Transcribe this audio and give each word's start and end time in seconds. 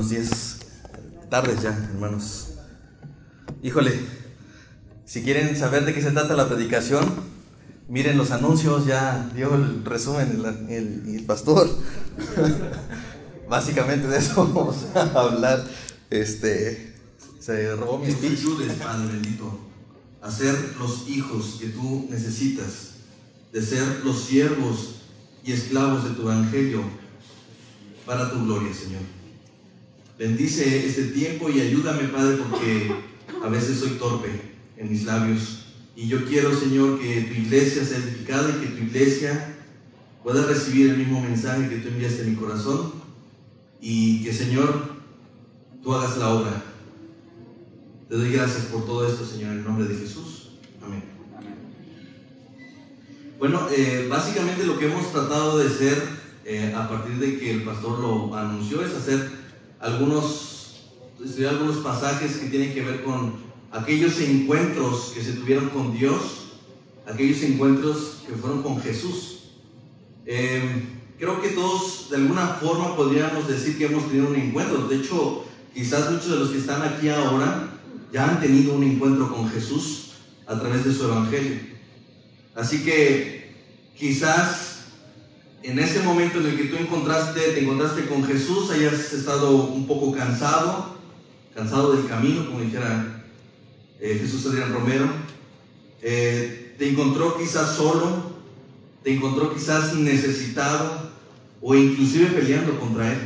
Buenos 0.00 0.12
días, 0.12 0.56
tardes 1.28 1.60
ya, 1.60 1.76
hermanos. 1.92 2.52
Híjole, 3.62 3.92
si 5.04 5.22
quieren 5.22 5.54
saber 5.54 5.84
de 5.84 5.92
qué 5.92 6.00
se 6.00 6.10
trata 6.10 6.34
la 6.36 6.48
predicación, 6.48 7.04
miren 7.86 8.16
los 8.16 8.30
anuncios, 8.30 8.86
ya 8.86 9.30
dio 9.34 9.54
el 9.54 9.84
resumen 9.84 10.42
el, 10.70 11.04
el, 11.06 11.24
pastor. 11.26 11.68
Básicamente 13.50 14.08
de 14.08 14.16
eso 14.16 14.46
vamos 14.54 14.86
a 14.94 15.02
hablar. 15.20 15.66
Este, 16.08 16.94
se 17.38 17.76
robó 17.76 17.98
mi 17.98 18.10
speech. 18.10 18.38
ayudes, 18.38 18.72
Padre 18.78 19.06
bendito, 19.06 19.60
a 20.22 20.30
ser 20.30 20.56
los 20.78 21.10
hijos 21.10 21.58
que 21.60 21.66
tú 21.66 22.06
necesitas, 22.08 22.92
de 23.52 23.60
ser 23.60 24.02
los 24.02 24.18
siervos 24.18 24.94
y 25.44 25.52
esclavos 25.52 26.04
de 26.04 26.10
tu 26.14 26.22
evangelio 26.22 26.84
para 28.06 28.30
tu 28.30 28.42
gloria, 28.46 28.72
Señor. 28.72 29.19
Bendice 30.20 30.86
este 30.86 31.04
tiempo 31.04 31.48
y 31.48 31.62
ayúdame, 31.62 32.02
Padre, 32.08 32.36
porque 32.36 32.92
a 33.42 33.48
veces 33.48 33.78
soy 33.78 33.92
torpe 33.92 34.28
en 34.76 34.90
mis 34.90 35.04
labios. 35.04 35.64
Y 35.96 36.08
yo 36.08 36.26
quiero, 36.26 36.54
Señor, 36.54 37.00
que 37.00 37.22
tu 37.22 37.32
iglesia 37.40 37.82
sea 37.82 37.96
edificada 37.96 38.50
y 38.50 38.60
que 38.60 38.66
tu 38.66 38.84
iglesia 38.84 39.56
pueda 40.22 40.44
recibir 40.44 40.90
el 40.90 40.98
mismo 40.98 41.22
mensaje 41.22 41.70
que 41.70 41.78
tú 41.78 41.88
enviaste 41.88 42.20
en 42.20 42.32
mi 42.32 42.36
corazón. 42.36 42.92
Y 43.80 44.22
que, 44.22 44.34
Señor, 44.34 44.90
tú 45.82 45.94
hagas 45.94 46.18
la 46.18 46.34
obra. 46.34 46.64
Te 48.10 48.16
doy 48.16 48.30
gracias 48.30 48.66
por 48.66 48.84
todo 48.84 49.08
esto, 49.08 49.24
Señor, 49.24 49.52
en 49.52 49.58
el 49.60 49.64
nombre 49.64 49.86
de 49.86 49.96
Jesús. 49.96 50.50
Amén. 50.82 51.02
Bueno, 53.38 53.68
eh, 53.74 54.06
básicamente 54.10 54.66
lo 54.66 54.78
que 54.78 54.84
hemos 54.84 55.10
tratado 55.12 55.56
de 55.56 55.68
hacer 55.68 55.96
eh, 56.44 56.74
a 56.76 56.86
partir 56.90 57.16
de 57.16 57.38
que 57.38 57.52
el 57.52 57.62
pastor 57.62 58.00
lo 58.00 58.36
anunció 58.36 58.84
es 58.84 58.92
hacer 58.94 59.40
algunos, 59.80 60.82
estudiar 61.24 61.54
algunos 61.54 61.78
pasajes 61.78 62.36
que 62.36 62.48
tienen 62.48 62.74
que 62.74 62.82
ver 62.82 63.02
con 63.02 63.34
aquellos 63.72 64.20
encuentros 64.20 65.12
que 65.14 65.22
se 65.22 65.32
tuvieron 65.32 65.70
con 65.70 65.96
Dios, 65.96 66.50
aquellos 67.06 67.42
encuentros 67.42 68.18
que 68.26 68.34
fueron 68.34 68.62
con 68.62 68.80
Jesús. 68.80 69.38
Em, 70.26 71.00
creo 71.18 71.40
que 71.40 71.48
todos 71.48 72.10
de 72.10 72.16
alguna 72.16 72.46
forma 72.46 72.94
podríamos 72.94 73.48
decir 73.48 73.78
que 73.78 73.86
hemos 73.86 74.06
tenido 74.08 74.28
un 74.28 74.36
encuentro. 74.36 74.86
De 74.86 74.96
hecho, 74.96 75.44
quizás 75.74 76.10
muchos 76.10 76.30
de 76.30 76.36
los 76.36 76.50
que 76.50 76.58
están 76.58 76.82
aquí 76.82 77.08
ahora 77.08 77.70
ya 78.12 78.28
han 78.28 78.40
tenido 78.40 78.74
un 78.74 78.84
encuentro 78.84 79.32
con 79.32 79.48
Jesús 79.50 80.12
a 80.46 80.58
través 80.58 80.84
de 80.84 80.92
su 80.92 81.04
evangelio. 81.04 81.58
Así 82.54 82.84
que 82.84 83.54
quizás 83.96 84.69
en 85.62 85.78
ese 85.78 86.02
momento 86.02 86.38
en 86.38 86.46
el 86.46 86.56
que 86.56 86.64
tú 86.64 86.76
te 86.76 86.82
encontraste 86.82 88.06
con 88.08 88.24
Jesús, 88.24 88.70
hayas 88.70 89.12
estado 89.12 89.64
un 89.66 89.86
poco 89.86 90.12
cansado, 90.12 90.96
cansado 91.54 91.92
del 91.92 92.06
camino, 92.06 92.46
como 92.46 92.60
dijera 92.60 93.22
eh, 94.00 94.18
Jesús 94.20 94.46
Adrián 94.46 94.72
Romero, 94.72 95.06
eh, 96.00 96.74
te 96.78 96.88
encontró 96.88 97.36
quizás 97.36 97.76
solo, 97.76 98.30
te 99.02 99.14
encontró 99.14 99.52
quizás 99.52 99.94
necesitado 99.94 101.10
o 101.60 101.74
inclusive 101.74 102.26
peleando 102.28 102.78
contra 102.80 103.12
Él. 103.12 103.18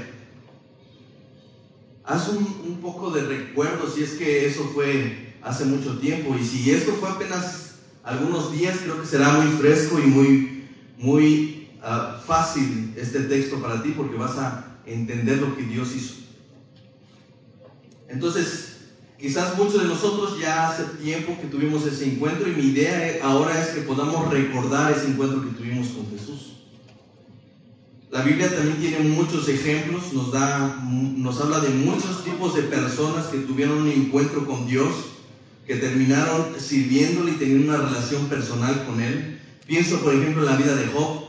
Haz 2.05 2.29
un, 2.29 2.39
un 2.67 2.81
poco 2.81 3.11
de 3.11 3.23
recuerdo 3.23 3.89
si 3.89 4.03
es 4.03 4.11
que 4.11 4.47
eso 4.47 4.71
fue 4.75 5.35
hace 5.41 5.65
mucho 5.65 5.99
tiempo 5.99 6.37
y 6.39 6.45
si 6.45 6.71
esto 6.73 6.93
fue 6.95 7.09
apenas 7.09 7.77
algunos 8.03 8.53
días, 8.53 8.79
creo 8.83 9.01
que 9.01 9.07
será 9.07 9.31
muy 9.35 9.53
fresco 9.57 9.99
y 9.99 10.07
muy, 10.07 10.65
muy 10.99 11.54
Ah, 11.87 12.19
fácil 12.27 12.95
este 12.97 13.21
texto 13.25 13.61
para 13.61 13.83
ti 13.83 13.93
porque 13.95 14.17
vas 14.17 14.39
a 14.39 14.79
entender 14.87 15.37
lo 15.37 15.55
que 15.55 15.65
Dios 15.65 15.95
hizo. 15.95 16.15
Entonces, 18.09 18.77
quizás 19.19 19.59
muchos 19.59 19.83
de 19.83 19.89
nosotros 19.89 20.41
ya 20.41 20.71
hace 20.71 20.85
tiempo 21.03 21.37
que 21.39 21.49
tuvimos 21.49 21.85
ese 21.87 22.07
encuentro 22.07 22.49
y 22.49 22.55
mi 22.55 22.69
idea 22.69 23.19
ahora 23.23 23.61
es 23.61 23.69
que 23.69 23.83
podamos 23.83 24.31
recordar 24.33 24.93
ese 24.93 25.09
encuentro 25.09 25.43
que 25.43 25.59
tuvimos 25.59 25.89
con 25.89 26.11
Jesús. 26.11 26.55
La 28.11 28.23
Biblia 28.23 28.49
también 28.49 28.79
tiene 28.79 29.01
muchos 29.01 29.47
ejemplos, 29.49 30.15
nos, 30.15 30.33
da, 30.33 30.83
nos 30.89 31.39
habla 31.39 31.61
de 31.61 31.69
muchos 31.69 32.25
tipos 32.25 32.55
de 32.55 32.63
personas 32.63 33.27
que 33.27 33.39
tuvieron 33.39 33.83
un 33.83 33.89
encuentro 33.91 34.47
con 34.47 34.67
Dios, 34.67 34.89
que 35.67 35.77
terminaron 35.77 36.59
sirviéndole 36.59 37.33
y 37.33 37.35
teniendo 37.35 37.75
una 37.75 37.89
relación 37.89 38.27
personal 38.29 38.87
con 38.87 39.03
Él. 39.03 39.39
Pienso, 39.67 40.01
por 40.01 40.15
ejemplo, 40.15 40.43
en 40.43 40.51
la 40.51 40.57
vida 40.57 40.77
de 40.77 40.87
Job 40.87 41.24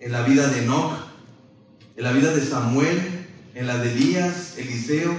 en 0.00 0.12
la 0.12 0.22
vida 0.22 0.48
de 0.48 0.64
Enoch, 0.64 0.92
en 1.96 2.04
la 2.04 2.12
vida 2.12 2.34
de 2.34 2.44
Samuel, 2.44 2.98
en 3.54 3.66
la 3.66 3.76
de 3.78 3.92
Elías, 3.92 4.54
Eliseo, 4.56 5.14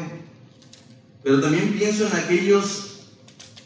pero 1.23 1.39
también 1.39 1.73
pienso 1.77 2.07
en 2.07 2.15
aquellos, 2.15 3.09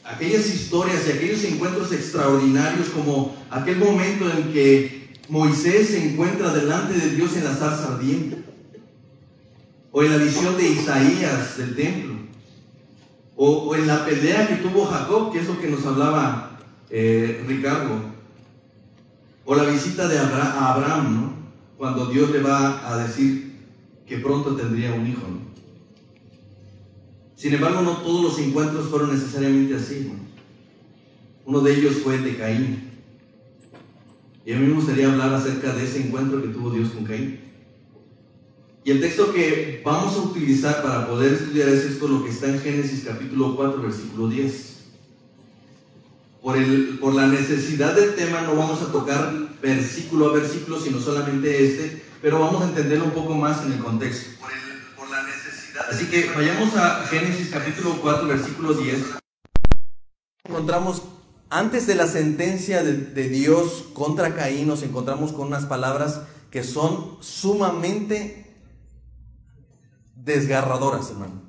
aquellas 0.04 0.48
historias 0.48 1.08
y 1.08 1.12
aquellos 1.12 1.44
encuentros 1.46 1.92
extraordinarios 1.94 2.90
como 2.90 3.36
aquel 3.50 3.78
momento 3.78 4.30
en 4.30 4.52
que 4.52 5.09
Moisés 5.30 5.90
se 5.90 6.06
encuentra 6.06 6.54
delante 6.54 6.94
de 6.94 7.16
Dios 7.16 7.36
en 7.38 7.46
la 7.46 7.56
zarza 7.56 7.94
ardiente, 7.94 8.44
o 9.92 10.04
en 10.04 10.12
la 10.12 10.18
visión 10.18 10.58
de 10.58 10.68
Isaías 10.68 11.58
del 11.58 11.75
templo, 11.75 12.16
o, 13.38 13.74
en 13.75 13.88
la 13.88 14.06
pelea 14.06 14.48
que 14.48 14.56
tuvo 14.56 14.86
Jacob, 14.86 15.31
que 15.31 15.40
es 15.40 15.48
lo 15.48 15.59
que 15.59 15.68
nos 15.68 15.86
hablaba 15.86 16.59
eh, 16.90 17.44
Ricardo, 17.48 18.15
o 19.45 19.56
la 19.56 19.63
visita 19.63 20.07
de 20.07 20.17
a 20.17 20.73
Abraham, 20.73 21.16
¿no? 21.16 21.33
Cuando 21.78 22.07
Dios 22.07 22.31
le 22.31 22.41
va 22.41 22.91
a 22.91 22.97
decir 23.06 23.53
que 24.07 24.17
pronto 24.17 24.56
tendría 24.56 24.94
un 24.94 25.07
hijo, 25.07 25.22
¿no? 25.22 25.45
Sin 27.35 27.53
embargo, 27.53 27.81
no 27.81 27.97
todos 27.97 28.23
los 28.23 28.39
encuentros 28.39 28.88
fueron 28.88 29.13
necesariamente 29.13 29.75
así, 29.75 30.09
¿no? 30.09 30.25
Uno 31.45 31.61
de 31.61 31.73
ellos 31.75 31.97
fue 31.97 32.17
de 32.17 32.35
Caín. 32.38 32.89
Y 34.45 34.53
a 34.53 34.57
mí 34.57 34.66
me 34.66 34.73
gustaría 34.73 35.11
hablar 35.11 35.33
acerca 35.33 35.73
de 35.73 35.83
ese 35.83 36.07
encuentro 36.07 36.41
que 36.41 36.47
tuvo 36.47 36.72
Dios 36.72 36.89
con 36.89 37.03
Caín. 37.03 37.39
Y 38.83 38.91
el 38.91 39.00
texto 39.00 39.31
que 39.33 39.81
vamos 39.83 40.16
a 40.16 40.22
utilizar 40.22 40.81
para 40.81 41.07
poder 41.07 41.33
estudiar 41.33 41.69
es 41.69 41.85
esto, 41.85 42.07
lo 42.07 42.23
que 42.23 42.29
está 42.29 42.47
en 42.47 42.59
Génesis 42.59 43.03
capítulo 43.06 43.56
4, 43.56 43.81
versículo 43.81 44.27
10 44.27 44.75
por, 46.45 46.57
el, 46.57 47.00
por 47.00 47.16
la 47.16 47.25
necesidad 47.25 47.95
del 47.95 48.13
tema 48.13 48.41
no 48.41 48.56
vamos 48.56 48.79
a 48.83 48.91
tocar 48.91 49.33
versículo 49.63 50.29
a 50.29 50.33
versículo, 50.33 50.79
sino 50.79 51.00
solamente 51.00 51.66
este, 51.66 52.06
pero 52.22 52.39
vamos 52.39 52.61
a 52.61 52.67
entenderlo 52.67 53.06
un 53.06 53.13
poco 53.13 53.33
más 53.33 53.66
en 53.66 53.73
el 53.73 53.79
contexto. 53.79 54.29
Por, 54.95 55.09
la 55.09 55.23
necesidad 55.23 55.88
Así 55.89 56.06
que 56.06 56.29
vayamos 56.35 56.75
a 56.75 57.03
Génesis 57.07 57.50
capítulo 57.50 57.97
4, 58.00 58.28
versículo 58.28 58.75
10. 58.75 59.16
Encontramos, 60.47 61.01
antes 61.50 61.88
de 61.88 61.95
la 61.95 62.06
sentencia 62.06 62.83
de, 62.83 62.94
de 62.94 63.27
Dios 63.27 63.85
contra 63.95 64.35
Caín, 64.35 64.67
nos 64.67 64.83
encontramos 64.83 65.31
con 65.31 65.47
unas 65.47 65.66
palabras 65.66 66.22
que 66.51 66.63
son 66.63 67.17
sumamente 67.22 68.56
desgarradoras, 70.13 71.09
hermano. 71.09 71.44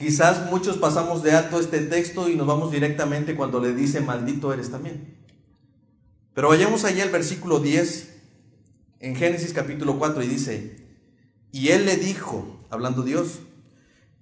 Quizás 0.00 0.50
muchos 0.50 0.78
pasamos 0.78 1.22
de 1.22 1.32
alto 1.32 1.60
este 1.60 1.78
texto 1.80 2.30
y 2.30 2.34
nos 2.34 2.46
vamos 2.46 2.72
directamente 2.72 3.36
cuando 3.36 3.60
le 3.60 3.74
dice, 3.74 4.00
maldito 4.00 4.50
eres 4.50 4.70
también. 4.70 5.14
Pero 6.32 6.48
vayamos 6.48 6.84
allá 6.84 7.02
al 7.02 7.10
versículo 7.10 7.60
10, 7.60 8.08
en 9.00 9.14
Génesis 9.14 9.52
capítulo 9.52 9.98
4, 9.98 10.22
y 10.22 10.26
dice, 10.26 10.86
y 11.52 11.68
él 11.68 11.84
le 11.84 11.98
dijo, 11.98 12.66
hablando 12.70 13.02
Dios, 13.02 13.40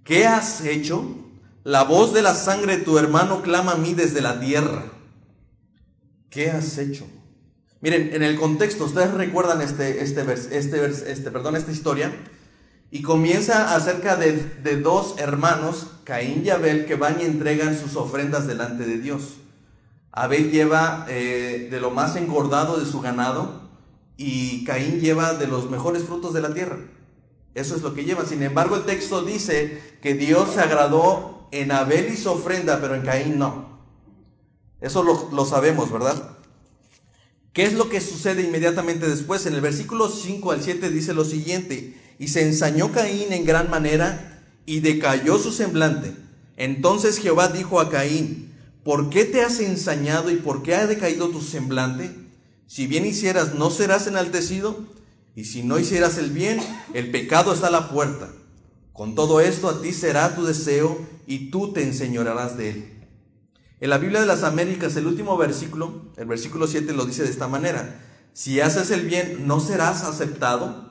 ¿qué 0.02 0.26
has 0.26 0.64
hecho? 0.64 1.14
La 1.62 1.84
voz 1.84 2.12
de 2.12 2.22
la 2.22 2.34
sangre 2.34 2.78
de 2.78 2.84
tu 2.84 2.98
hermano 2.98 3.40
clama 3.42 3.72
a 3.72 3.76
mí 3.76 3.94
desde 3.94 4.20
la 4.20 4.40
tierra. 4.40 4.90
¿Qué 6.28 6.50
has 6.50 6.76
hecho? 6.78 7.06
Miren, 7.80 8.12
en 8.14 8.24
el 8.24 8.36
contexto, 8.36 8.86
ustedes 8.86 9.14
recuerdan 9.14 9.62
este, 9.62 10.02
este, 10.02 10.22
este, 10.50 11.12
este, 11.12 11.30
perdón, 11.30 11.54
esta 11.54 11.70
historia. 11.70 12.12
Y 12.90 13.02
comienza 13.02 13.74
acerca 13.74 14.16
de, 14.16 14.80
dos 14.82 15.16
hermanos, 15.18 15.88
Caín 16.04 16.42
y 16.44 16.50
Abel, 16.50 16.86
que 16.86 16.94
van 16.94 17.20
y 17.20 17.24
entregan 17.24 17.78
sus 17.78 17.96
ofrendas 17.96 18.46
delante 18.46 18.86
de 18.86 18.98
Dios. 18.98 19.34
Abel 20.10 20.50
lleva 20.50 21.04
eh, 21.08 21.68
de 21.70 21.80
lo 21.80 21.90
más 21.90 22.16
engordado 22.16 22.78
de 22.78 22.86
su 22.86 23.00
ganado 23.00 23.68
y 24.16 24.64
Caín 24.64 25.00
lleva 25.00 25.34
de 25.34 25.46
los 25.46 25.70
mejores 25.70 26.04
frutos 26.04 26.32
de 26.32 26.40
la 26.40 26.54
tierra. 26.54 26.78
Eso 27.54 27.76
es 27.76 27.82
lo 27.82 27.92
que 27.92 28.04
lleva. 28.04 28.24
Sin 28.24 28.42
embargo, 28.42 28.76
el 28.76 28.84
texto 28.84 29.22
dice 29.22 29.82
que 30.00 30.14
Dios 30.14 30.54
se 30.54 30.60
agradó 30.60 31.46
en 31.50 31.72
Abel 31.72 32.10
y 32.12 32.16
su 32.16 32.30
ofrenda, 32.30 32.80
pero 32.80 32.94
en 32.94 33.02
Caín 33.02 33.38
no. 33.38 33.68
Eso 34.80 35.02
lo, 35.02 35.28
lo 35.32 35.44
sabemos, 35.44 35.92
¿verdad? 35.92 36.36
¿Qué 37.52 37.64
es 37.64 37.74
lo 37.74 37.88
que 37.88 38.00
sucede 38.00 38.42
inmediatamente 38.42 39.08
después? 39.08 39.44
En 39.44 39.54
el 39.54 39.60
versículo 39.60 40.08
5 40.08 40.52
al 40.52 40.62
7 40.62 40.88
dice 40.90 41.12
lo 41.12 41.24
siguiente. 41.24 41.96
Y 42.18 42.28
se 42.28 42.42
ensañó 42.42 42.92
Caín 42.92 43.32
en 43.32 43.44
gran 43.44 43.70
manera 43.70 44.42
y 44.66 44.80
decayó 44.80 45.38
su 45.38 45.52
semblante. 45.52 46.14
Entonces 46.56 47.18
Jehová 47.18 47.48
dijo 47.48 47.80
a 47.80 47.88
Caín, 47.88 48.52
¿por 48.84 49.10
qué 49.10 49.24
te 49.24 49.42
has 49.42 49.60
ensañado 49.60 50.30
y 50.30 50.36
por 50.36 50.62
qué 50.62 50.74
ha 50.74 50.86
decaído 50.86 51.28
tu 51.28 51.40
semblante? 51.40 52.10
Si 52.66 52.86
bien 52.86 53.06
hicieras, 53.06 53.54
¿no 53.54 53.70
serás 53.70 54.06
enaltecido? 54.06 54.84
Y 55.34 55.44
si 55.44 55.62
no 55.62 55.78
hicieras 55.78 56.18
el 56.18 56.30
bien, 56.30 56.60
el 56.94 57.10
pecado 57.10 57.52
está 57.52 57.68
a 57.68 57.70
la 57.70 57.90
puerta, 57.90 58.28
Con 58.92 59.14
todo 59.14 59.40
esto 59.40 59.68
a 59.68 59.80
ti 59.80 59.92
será 59.92 60.34
tu 60.34 60.44
deseo 60.44 60.98
y 61.26 61.50
tú 61.50 61.72
te 61.72 61.84
enseñorearás 61.84 62.56
de 62.58 62.70
él. 62.70 62.98
En 63.80 63.90
la 63.90 63.98
Biblia 63.98 64.20
de 64.20 64.26
las 64.26 64.42
Américas, 64.42 64.96
el 64.96 65.06
último 65.06 65.36
versículo, 65.36 66.10
el 66.16 66.26
versículo 66.26 66.66
7 66.66 66.92
lo 66.92 67.06
dice 67.06 67.22
de 67.22 67.30
esta 67.30 67.46
manera. 67.46 68.00
Si 68.32 68.60
haces 68.60 68.90
el 68.90 69.02
bien, 69.06 69.46
¿no 69.46 69.60
serás 69.60 70.02
aceptado? 70.02 70.87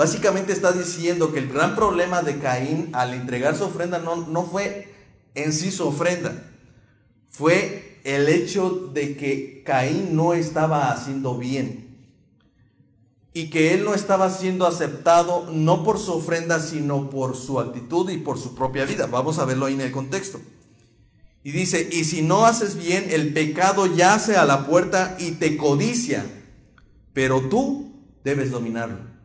Básicamente 0.00 0.54
está 0.54 0.72
diciendo 0.72 1.30
que 1.30 1.40
el 1.40 1.50
gran 1.50 1.76
problema 1.76 2.22
de 2.22 2.38
Caín 2.38 2.88
al 2.94 3.12
entregar 3.12 3.54
su 3.54 3.64
ofrenda 3.64 3.98
no, 3.98 4.16
no 4.16 4.44
fue 4.46 4.90
en 5.34 5.52
sí 5.52 5.70
su 5.70 5.86
ofrenda, 5.86 6.50
fue 7.28 8.00
el 8.04 8.30
hecho 8.30 8.70
de 8.94 9.14
que 9.14 9.62
Caín 9.62 10.16
no 10.16 10.32
estaba 10.32 10.90
haciendo 10.90 11.36
bien 11.36 11.98
y 13.34 13.50
que 13.50 13.74
él 13.74 13.84
no 13.84 13.92
estaba 13.92 14.30
siendo 14.30 14.66
aceptado 14.66 15.46
no 15.52 15.84
por 15.84 15.98
su 15.98 16.14
ofrenda, 16.14 16.60
sino 16.60 17.10
por 17.10 17.36
su 17.36 17.60
actitud 17.60 18.08
y 18.08 18.16
por 18.16 18.38
su 18.38 18.54
propia 18.54 18.86
vida. 18.86 19.04
Vamos 19.04 19.38
a 19.38 19.44
verlo 19.44 19.66
ahí 19.66 19.74
en 19.74 19.82
el 19.82 19.92
contexto. 19.92 20.40
Y 21.44 21.50
dice, 21.50 21.90
y 21.92 22.04
si 22.04 22.22
no 22.22 22.46
haces 22.46 22.76
bien, 22.76 23.08
el 23.10 23.34
pecado 23.34 23.84
yace 23.84 24.36
a 24.36 24.46
la 24.46 24.66
puerta 24.66 25.18
y 25.18 25.32
te 25.32 25.58
codicia, 25.58 26.24
pero 27.12 27.50
tú 27.50 27.92
debes 28.24 28.50
dominarlo. 28.50 29.19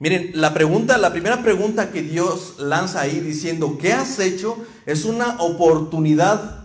Miren, 0.00 0.32
la 0.34 0.52
pregunta, 0.52 0.98
la 0.98 1.12
primera 1.12 1.42
pregunta 1.42 1.90
que 1.90 2.02
Dios 2.02 2.56
lanza 2.58 3.00
ahí 3.00 3.20
diciendo, 3.20 3.78
¿qué 3.78 3.92
has 3.92 4.18
hecho? 4.18 4.56
Es 4.86 5.04
una 5.04 5.40
oportunidad 5.40 6.64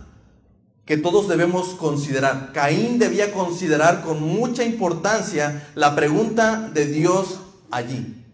que 0.84 0.96
todos 0.96 1.28
debemos 1.28 1.68
considerar. 1.74 2.52
Caín 2.52 2.98
debía 2.98 3.32
considerar 3.32 4.02
con 4.02 4.22
mucha 4.22 4.64
importancia 4.64 5.70
la 5.76 5.94
pregunta 5.94 6.68
de 6.74 6.86
Dios 6.86 7.38
allí. 7.70 8.24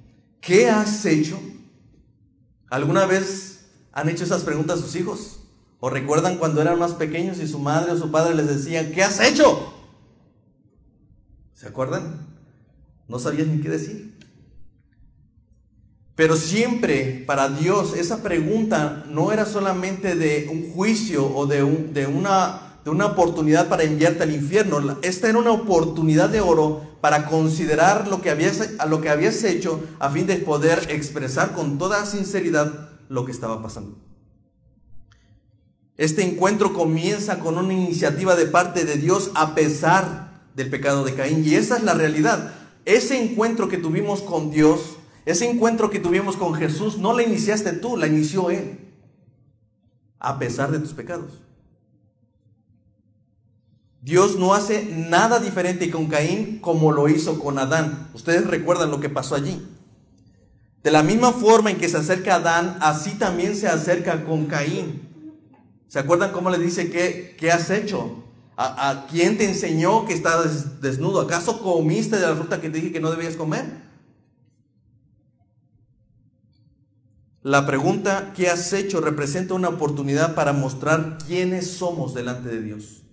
¿Qué 0.40 0.70
has 0.70 1.04
hecho? 1.04 1.38
¿Alguna 2.70 3.04
vez 3.04 3.66
han 3.92 4.08
hecho 4.08 4.24
esas 4.24 4.42
preguntas 4.42 4.78
a 4.78 4.82
sus 4.82 4.96
hijos? 4.96 5.40
¿O 5.80 5.90
recuerdan 5.90 6.38
cuando 6.38 6.62
eran 6.62 6.78
más 6.78 6.94
pequeños 6.94 7.38
y 7.38 7.46
su 7.46 7.58
madre 7.58 7.92
o 7.92 7.98
su 7.98 8.10
padre 8.10 8.34
les 8.34 8.48
decían, 8.48 8.90
¿qué 8.92 9.02
has 9.02 9.20
hecho? 9.20 9.74
¿Se 11.52 11.68
acuerdan? 11.68 12.26
No 13.08 13.18
sabían 13.18 13.54
ni 13.54 13.62
qué 13.62 13.68
decir. 13.68 14.05
Pero 16.16 16.36
siempre 16.36 17.22
para 17.26 17.50
Dios 17.50 17.94
esa 17.94 18.22
pregunta 18.22 19.04
no 19.06 19.32
era 19.32 19.44
solamente 19.44 20.14
de 20.14 20.48
un 20.50 20.72
juicio 20.72 21.26
o 21.26 21.46
de, 21.46 21.58
de, 21.92 22.06
una, 22.06 22.78
de 22.84 22.90
una 22.90 23.04
oportunidad 23.04 23.68
para 23.68 23.82
enviarte 23.82 24.22
al 24.22 24.34
infierno. 24.34 24.96
Esta 25.02 25.28
era 25.28 25.38
una 25.38 25.52
oportunidad 25.52 26.30
de 26.30 26.40
oro 26.40 26.96
para 27.02 27.26
considerar 27.26 28.08
lo 28.08 28.22
que, 28.22 28.30
habías, 28.30 28.70
lo 28.88 29.02
que 29.02 29.10
habías 29.10 29.44
hecho 29.44 29.84
a 29.98 30.08
fin 30.08 30.26
de 30.26 30.36
poder 30.36 30.86
expresar 30.88 31.52
con 31.52 31.76
toda 31.76 32.06
sinceridad 32.06 32.88
lo 33.10 33.26
que 33.26 33.32
estaba 33.32 33.62
pasando. 33.62 33.98
Este 35.98 36.22
encuentro 36.22 36.72
comienza 36.72 37.40
con 37.40 37.58
una 37.58 37.74
iniciativa 37.74 38.34
de 38.36 38.46
parte 38.46 38.86
de 38.86 38.96
Dios 38.96 39.32
a 39.34 39.54
pesar 39.54 40.46
del 40.54 40.70
pecado 40.70 41.04
de 41.04 41.14
Caín. 41.14 41.44
Y 41.44 41.56
esa 41.56 41.76
es 41.76 41.82
la 41.82 41.92
realidad. 41.92 42.54
Ese 42.86 43.22
encuentro 43.22 43.68
que 43.68 43.76
tuvimos 43.76 44.22
con 44.22 44.50
Dios 44.50 44.95
ese 45.26 45.50
encuentro 45.50 45.90
que 45.90 45.98
tuvimos 45.98 46.36
con 46.36 46.54
Jesús 46.54 46.98
no 46.98 47.12
la 47.12 47.24
iniciaste 47.24 47.72
tú, 47.72 47.96
la 47.96 48.06
inició 48.06 48.48
Él, 48.48 48.78
a 50.20 50.38
pesar 50.38 50.70
de 50.70 50.78
tus 50.78 50.92
pecados. 50.92 51.42
Dios 54.00 54.36
no 54.36 54.54
hace 54.54 54.84
nada 54.84 55.40
diferente 55.40 55.90
con 55.90 56.06
Caín 56.06 56.60
como 56.60 56.92
lo 56.92 57.08
hizo 57.08 57.40
con 57.40 57.58
Adán. 57.58 58.08
Ustedes 58.14 58.46
recuerdan 58.46 58.92
lo 58.92 59.00
que 59.00 59.08
pasó 59.08 59.34
allí. 59.34 59.66
De 60.84 60.92
la 60.92 61.02
misma 61.02 61.32
forma 61.32 61.72
en 61.72 61.78
que 61.78 61.88
se 61.88 61.96
acerca 61.96 62.36
Adán, 62.36 62.78
así 62.80 63.18
también 63.18 63.56
se 63.56 63.66
acerca 63.66 64.24
con 64.24 64.46
Caín. 64.46 65.08
¿Se 65.88 65.98
acuerdan 65.98 66.30
cómo 66.30 66.50
le 66.50 66.58
dice 66.58 66.88
que 66.88 67.34
qué 67.36 67.50
has 67.50 67.68
hecho? 67.70 68.22
¿A, 68.56 68.90
¿A, 68.90 69.06
quién 69.08 69.36
te 69.38 69.44
enseñó 69.44 70.06
que 70.06 70.14
estás 70.14 70.80
desnudo? 70.80 71.20
¿Acaso 71.20 71.60
comiste 71.60 72.14
de 72.14 72.28
la 72.28 72.36
fruta 72.36 72.60
que 72.60 72.70
te 72.70 72.78
dije 72.78 72.92
que 72.92 73.00
no 73.00 73.10
debías 73.10 73.34
comer? 73.34 73.85
La 77.46 77.64
pregunta 77.64 78.32
¿qué 78.34 78.48
has 78.48 78.72
hecho? 78.72 79.00
representa 79.00 79.54
una 79.54 79.68
oportunidad 79.68 80.34
para 80.34 80.52
mostrar 80.52 81.16
quiénes 81.28 81.70
somos 81.70 82.12
delante 82.12 82.48
de 82.48 82.60
Dios. 82.60 83.04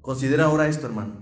Considera 0.00 0.44
ahora 0.44 0.68
esto, 0.68 0.86
hermano. 0.86 1.14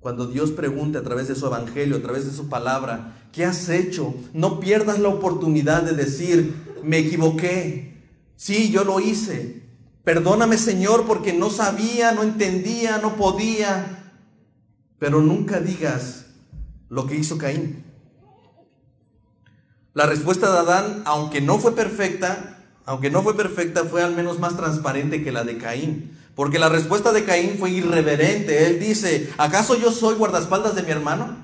Cuando 0.00 0.26
Dios 0.26 0.50
pregunte 0.50 0.98
a 0.98 1.04
través 1.04 1.28
de 1.28 1.36
su 1.36 1.46
evangelio, 1.46 1.98
a 1.98 2.02
través 2.02 2.24
de 2.24 2.32
su 2.32 2.48
palabra, 2.48 3.28
¿qué 3.30 3.44
has 3.44 3.68
hecho? 3.68 4.16
No 4.32 4.58
pierdas 4.58 4.98
la 4.98 5.10
oportunidad 5.10 5.84
de 5.84 5.92
decir, 5.92 6.56
me 6.82 6.98
equivoqué. 6.98 8.02
Sí, 8.34 8.72
yo 8.72 8.82
lo 8.82 8.98
hice. 8.98 9.62
Perdóname, 10.02 10.58
Señor, 10.58 11.06
porque 11.06 11.32
no 11.32 11.50
sabía, 11.50 12.10
no 12.10 12.24
entendía, 12.24 12.98
no 12.98 13.14
podía. 13.14 14.12
Pero 14.98 15.22
nunca 15.22 15.60
digas 15.60 16.26
lo 16.88 17.06
que 17.06 17.14
hizo 17.14 17.38
Caín. 17.38 17.84
La 19.98 20.06
respuesta 20.06 20.52
de 20.52 20.58
Adán, 20.58 21.02
aunque 21.06 21.40
no 21.40 21.58
fue 21.58 21.74
perfecta, 21.74 22.56
aunque 22.84 23.10
no 23.10 23.24
fue 23.24 23.36
perfecta, 23.36 23.82
fue 23.82 24.00
al 24.00 24.14
menos 24.14 24.38
más 24.38 24.56
transparente 24.56 25.24
que 25.24 25.32
la 25.32 25.42
de 25.42 25.58
Caín. 25.58 26.16
Porque 26.36 26.60
la 26.60 26.68
respuesta 26.68 27.10
de 27.10 27.24
Caín 27.24 27.56
fue 27.58 27.72
irreverente. 27.72 28.68
Él 28.68 28.78
dice, 28.78 29.28
¿acaso 29.38 29.76
yo 29.76 29.90
soy 29.90 30.14
guardaespaldas 30.14 30.76
de 30.76 30.84
mi 30.84 30.92
hermano? 30.92 31.36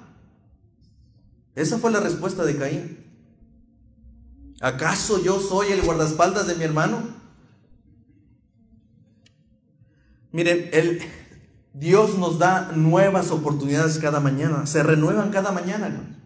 Esa 1.56 1.79
fue 1.79 1.91
la 1.91 1.99
respuesta 1.99 2.45
de 2.45 2.56
Caín. 2.56 3.05
¿Acaso 4.61 5.21
yo 5.21 5.41
soy 5.41 5.73
el 5.73 5.83
guardaespaldas 5.83 6.47
de 6.47 6.55
mi 6.55 6.62
hermano? 6.62 7.09
Miren, 10.31 10.71
el, 10.73 11.03
Dios 11.73 12.17
nos 12.19 12.39
da 12.39 12.71
nuevas 12.73 13.33
oportunidades 13.33 13.99
cada 13.99 14.21
mañana, 14.21 14.65
se 14.67 14.85
renuevan 14.85 15.33
cada 15.33 15.51
mañana. 15.51 16.21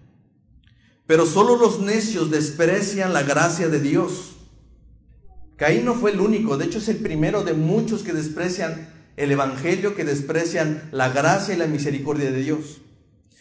Pero 1.08 1.24
solo 1.24 1.56
los 1.56 1.80
necios 1.80 2.30
desprecian 2.30 3.14
la 3.14 3.22
gracia 3.22 3.70
de 3.70 3.80
Dios. 3.80 4.36
Caín 5.56 5.86
no 5.86 5.94
fue 5.94 6.10
el 6.10 6.20
único, 6.20 6.58
de 6.58 6.66
hecho 6.66 6.76
es 6.76 6.88
el 6.88 6.98
primero 6.98 7.44
de 7.44 7.54
muchos 7.54 8.02
que 8.02 8.12
desprecian 8.12 8.92
el 9.16 9.32
Evangelio, 9.32 9.96
que 9.96 10.04
desprecian 10.04 10.86
la 10.92 11.08
gracia 11.08 11.54
y 11.54 11.56
la 11.56 11.66
misericordia 11.66 12.30
de 12.30 12.42
Dios. 12.42 12.82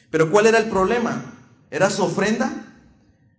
Pero 0.09 0.31
¿cuál 0.31 0.47
era 0.47 0.59
el 0.59 0.69
problema? 0.69 1.33
¿Era 1.69 1.89
su 1.89 2.05
ofrenda? 2.05 2.73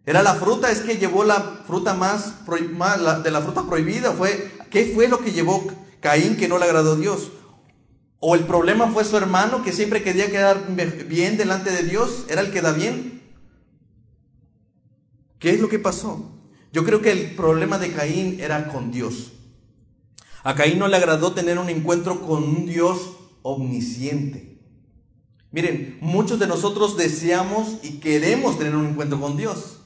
¿Era 0.04 0.22
la 0.22 0.34
fruta? 0.34 0.70
¿Es 0.70 0.80
que 0.80 0.98
llevó 0.98 1.24
la 1.24 1.62
fruta 1.66 1.94
más, 1.94 2.34
de 3.24 3.30
la 3.30 3.40
fruta 3.40 3.66
prohibida? 3.66 4.12
¿Fue, 4.12 4.52
¿Qué 4.70 4.92
fue 4.94 5.08
lo 5.08 5.20
que 5.20 5.32
llevó 5.32 5.66
Caín 6.00 6.36
que 6.36 6.48
no 6.48 6.58
le 6.58 6.66
agradó 6.66 6.92
a 6.92 6.96
Dios? 6.96 7.32
¿O 8.20 8.34
el 8.34 8.42
problema 8.42 8.88
fue 8.88 9.04
su 9.04 9.16
hermano 9.16 9.62
que 9.62 9.72
siempre 9.72 10.02
quería 10.02 10.30
quedar 10.30 10.66
bien 11.08 11.38
delante 11.38 11.70
de 11.70 11.84
Dios? 11.84 12.26
¿Era 12.28 12.42
el 12.42 12.52
que 12.52 12.60
da 12.60 12.72
bien? 12.72 13.17
¿Qué 15.38 15.50
es 15.50 15.60
lo 15.60 15.68
que 15.68 15.78
pasó? 15.78 16.32
Yo 16.72 16.84
creo 16.84 17.00
que 17.00 17.12
el 17.12 17.34
problema 17.34 17.78
de 17.78 17.92
Caín 17.92 18.38
era 18.40 18.68
con 18.68 18.90
Dios. 18.90 19.32
A 20.42 20.54
Caín 20.54 20.78
no 20.78 20.88
le 20.88 20.96
agradó 20.96 21.32
tener 21.32 21.58
un 21.58 21.70
encuentro 21.70 22.20
con 22.20 22.42
un 22.42 22.66
Dios 22.66 23.16
omnisciente. 23.42 24.58
Miren, 25.50 25.98
muchos 26.00 26.38
de 26.38 26.46
nosotros 26.46 26.96
deseamos 26.96 27.78
y 27.82 28.00
queremos 28.00 28.58
tener 28.58 28.76
un 28.76 28.86
encuentro 28.86 29.20
con 29.20 29.36
Dios. 29.36 29.78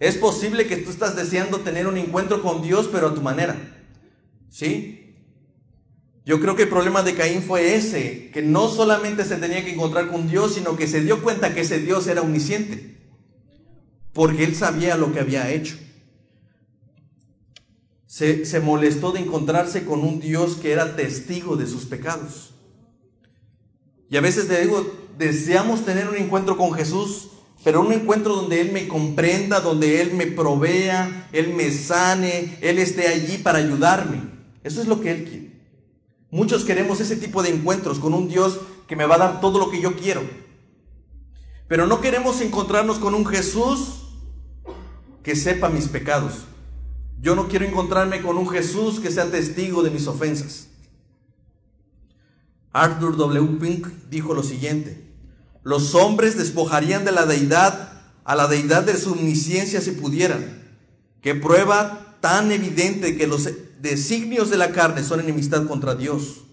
Es 0.00 0.16
posible 0.16 0.66
que 0.66 0.76
tú 0.76 0.90
estás 0.90 1.14
deseando 1.14 1.60
tener 1.60 1.86
un 1.86 1.96
encuentro 1.96 2.42
con 2.42 2.62
Dios, 2.62 2.88
pero 2.90 3.08
a 3.08 3.14
tu 3.14 3.22
manera. 3.22 3.56
¿Sí? 4.50 5.14
Yo 6.24 6.40
creo 6.40 6.56
que 6.56 6.64
el 6.64 6.68
problema 6.68 7.02
de 7.02 7.14
Caín 7.14 7.42
fue 7.42 7.76
ese, 7.76 8.30
que 8.32 8.42
no 8.42 8.68
solamente 8.68 9.24
se 9.24 9.36
tenía 9.36 9.64
que 9.64 9.74
encontrar 9.74 10.10
con 10.10 10.28
Dios, 10.28 10.54
sino 10.54 10.76
que 10.76 10.88
se 10.88 11.02
dio 11.02 11.22
cuenta 11.22 11.54
que 11.54 11.60
ese 11.60 11.78
Dios 11.78 12.08
era 12.08 12.22
omnisciente 12.22 12.95
porque 14.16 14.44
él 14.44 14.56
sabía 14.56 14.96
lo 14.96 15.12
que 15.12 15.20
había 15.20 15.52
hecho. 15.52 15.76
Se, 18.06 18.60
molestó 18.60 19.12
de 19.12 19.20
encontrarse 19.20 19.84
con 19.84 20.00
un 20.00 20.20
Dios 20.20 20.56
que 20.56 20.72
era 20.72 20.96
testigo 20.96 21.56
de 21.56 21.66
sus 21.66 21.84
pecados. 21.84 22.54
Y 24.08 24.16
a 24.16 24.22
veces 24.22 24.48
te 24.48 24.58
digo, 24.62 24.90
deseamos 25.18 25.84
tener 25.84 26.08
un 26.08 26.16
encuentro 26.16 26.56
con 26.56 26.72
Jesús, 26.72 27.28
pero 27.62 27.82
un 27.82 27.92
encuentro 27.92 28.34
donde 28.34 28.62
Él 28.62 28.72
me 28.72 28.88
comprenda, 28.88 29.60
donde 29.60 30.00
Él 30.00 30.14
me 30.14 30.26
provea, 30.26 31.28
Él 31.32 31.52
me 31.52 31.70
sane, 31.70 32.56
Él 32.62 32.78
esté 32.78 33.08
allí 33.08 33.36
para 33.36 33.58
ayudarme. 33.58 34.22
Eso 34.64 34.80
es 34.80 34.88
lo 34.88 35.02
que 35.02 35.10
Él 35.10 35.24
quiere. 35.24 35.60
Muchos 36.30 36.64
queremos 36.64 37.00
ese 37.00 37.16
tipo 37.16 37.42
de 37.42 37.50
encuentros 37.50 37.98
con 37.98 38.14
un 38.14 38.28
Dios 38.28 38.60
que 38.88 38.96
me 38.96 39.04
va 39.04 39.16
a 39.16 39.18
dar 39.18 39.40
todo 39.42 39.58
lo 39.58 39.70
que 39.70 39.82
yo 39.82 39.94
quiero. 39.94 40.22
Pero 41.68 41.86
no 41.86 42.00
queremos 42.00 42.40
encontrarnos 42.40 42.98
con 42.98 43.14
un 43.14 43.26
Jesús 43.26 44.04
que 45.26 45.34
sepa 45.34 45.68
mis 45.68 45.88
pecados. 45.88 46.34
Yo 47.20 47.34
no 47.34 47.48
quiero 47.48 47.64
encontrarme 47.64 48.22
con 48.22 48.38
un 48.38 48.48
Jesús 48.48 49.00
que 49.00 49.10
sea 49.10 49.28
testigo 49.28 49.82
de 49.82 49.90
mis 49.90 50.06
ofensas. 50.06 50.68
Arthur 52.72 53.16
W. 53.16 53.58
Pink 53.58 53.88
dijo 54.08 54.34
lo 54.34 54.44
siguiente, 54.44 55.04
los 55.64 55.96
hombres 55.96 56.38
despojarían 56.38 57.04
de 57.04 57.10
la 57.10 57.26
deidad 57.26 58.04
a 58.22 58.36
la 58.36 58.46
deidad 58.46 58.84
de 58.84 58.96
su 58.96 59.14
omnisciencia 59.14 59.80
si 59.80 59.90
pudieran. 59.90 60.62
Qué 61.22 61.34
prueba 61.34 62.18
tan 62.20 62.52
evidente 62.52 63.16
que 63.16 63.26
los 63.26 63.48
designios 63.80 64.48
de 64.48 64.58
la 64.58 64.70
carne 64.70 65.02
son 65.02 65.18
enemistad 65.18 65.66
contra 65.66 65.96
Dios. 65.96 66.44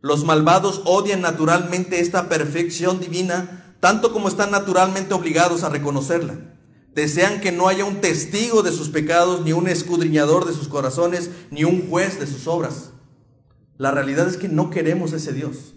Los 0.00 0.24
malvados 0.24 0.80
odian 0.86 1.20
naturalmente 1.20 2.00
esta 2.00 2.30
perfección 2.30 3.00
divina, 3.00 3.74
tanto 3.80 4.14
como 4.14 4.28
están 4.28 4.50
naturalmente 4.50 5.12
obligados 5.12 5.62
a 5.62 5.68
reconocerla. 5.68 6.53
Desean 6.94 7.40
que 7.40 7.52
no 7.52 7.68
haya 7.68 7.84
un 7.84 8.00
testigo 8.00 8.62
de 8.62 8.70
sus 8.70 8.88
pecados, 8.88 9.42
ni 9.42 9.52
un 9.52 9.68
escudriñador 9.68 10.44
de 10.46 10.52
sus 10.52 10.68
corazones, 10.68 11.30
ni 11.50 11.64
un 11.64 11.88
juez 11.88 12.20
de 12.20 12.26
sus 12.26 12.46
obras. 12.46 12.90
La 13.78 13.90
realidad 13.90 14.28
es 14.28 14.36
que 14.36 14.48
no 14.48 14.70
queremos 14.70 15.12
ese 15.12 15.32
Dios. 15.32 15.74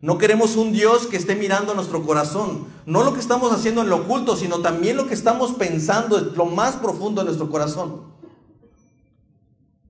No 0.00 0.18
queremos 0.18 0.56
un 0.56 0.72
Dios 0.72 1.06
que 1.06 1.16
esté 1.16 1.36
mirando 1.36 1.74
nuestro 1.74 2.04
corazón. 2.04 2.66
No 2.84 3.04
lo 3.04 3.14
que 3.14 3.20
estamos 3.20 3.52
haciendo 3.52 3.82
en 3.82 3.88
lo 3.88 3.96
oculto, 3.96 4.36
sino 4.36 4.60
también 4.60 4.96
lo 4.96 5.06
que 5.06 5.14
estamos 5.14 5.52
pensando 5.52 6.18
en 6.18 6.34
lo 6.36 6.46
más 6.46 6.76
profundo 6.76 7.20
de 7.20 7.26
nuestro 7.26 7.48
corazón. 7.48 8.14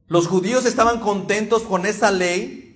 Los 0.08 0.28
judíos 0.28 0.66
estaban 0.66 1.00
contentos 1.00 1.62
con 1.62 1.86
esa 1.86 2.10
ley 2.10 2.66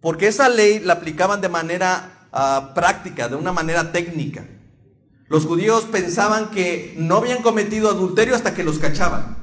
porque 0.00 0.26
esa 0.26 0.48
ley 0.48 0.80
la 0.80 0.94
aplicaban 0.94 1.40
de 1.40 1.48
manera 1.48 2.28
ah, 2.32 2.72
práctica, 2.74 3.28
de 3.28 3.36
una 3.36 3.52
manera 3.52 3.92
técnica. 3.92 4.46
Los 5.28 5.46
judíos 5.46 5.84
pensaban 5.84 6.50
que 6.50 6.94
no 6.98 7.16
habían 7.16 7.42
cometido 7.42 7.88
adulterio 7.88 8.34
hasta 8.34 8.54
que 8.54 8.64
los 8.64 8.78
cachaban. 8.78 9.36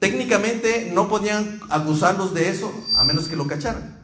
Técnicamente 0.00 0.90
no 0.94 1.08
podían 1.08 1.60
acusarlos 1.68 2.34
de 2.34 2.48
eso 2.48 2.72
a 2.96 3.04
menos 3.04 3.28
que 3.28 3.36
lo 3.36 3.46
cacharan. 3.46 4.00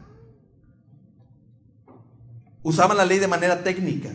Usaban 2.61 2.97
la 2.97 3.05
ley 3.05 3.19
de 3.19 3.27
manera 3.27 3.63
técnica. 3.63 4.11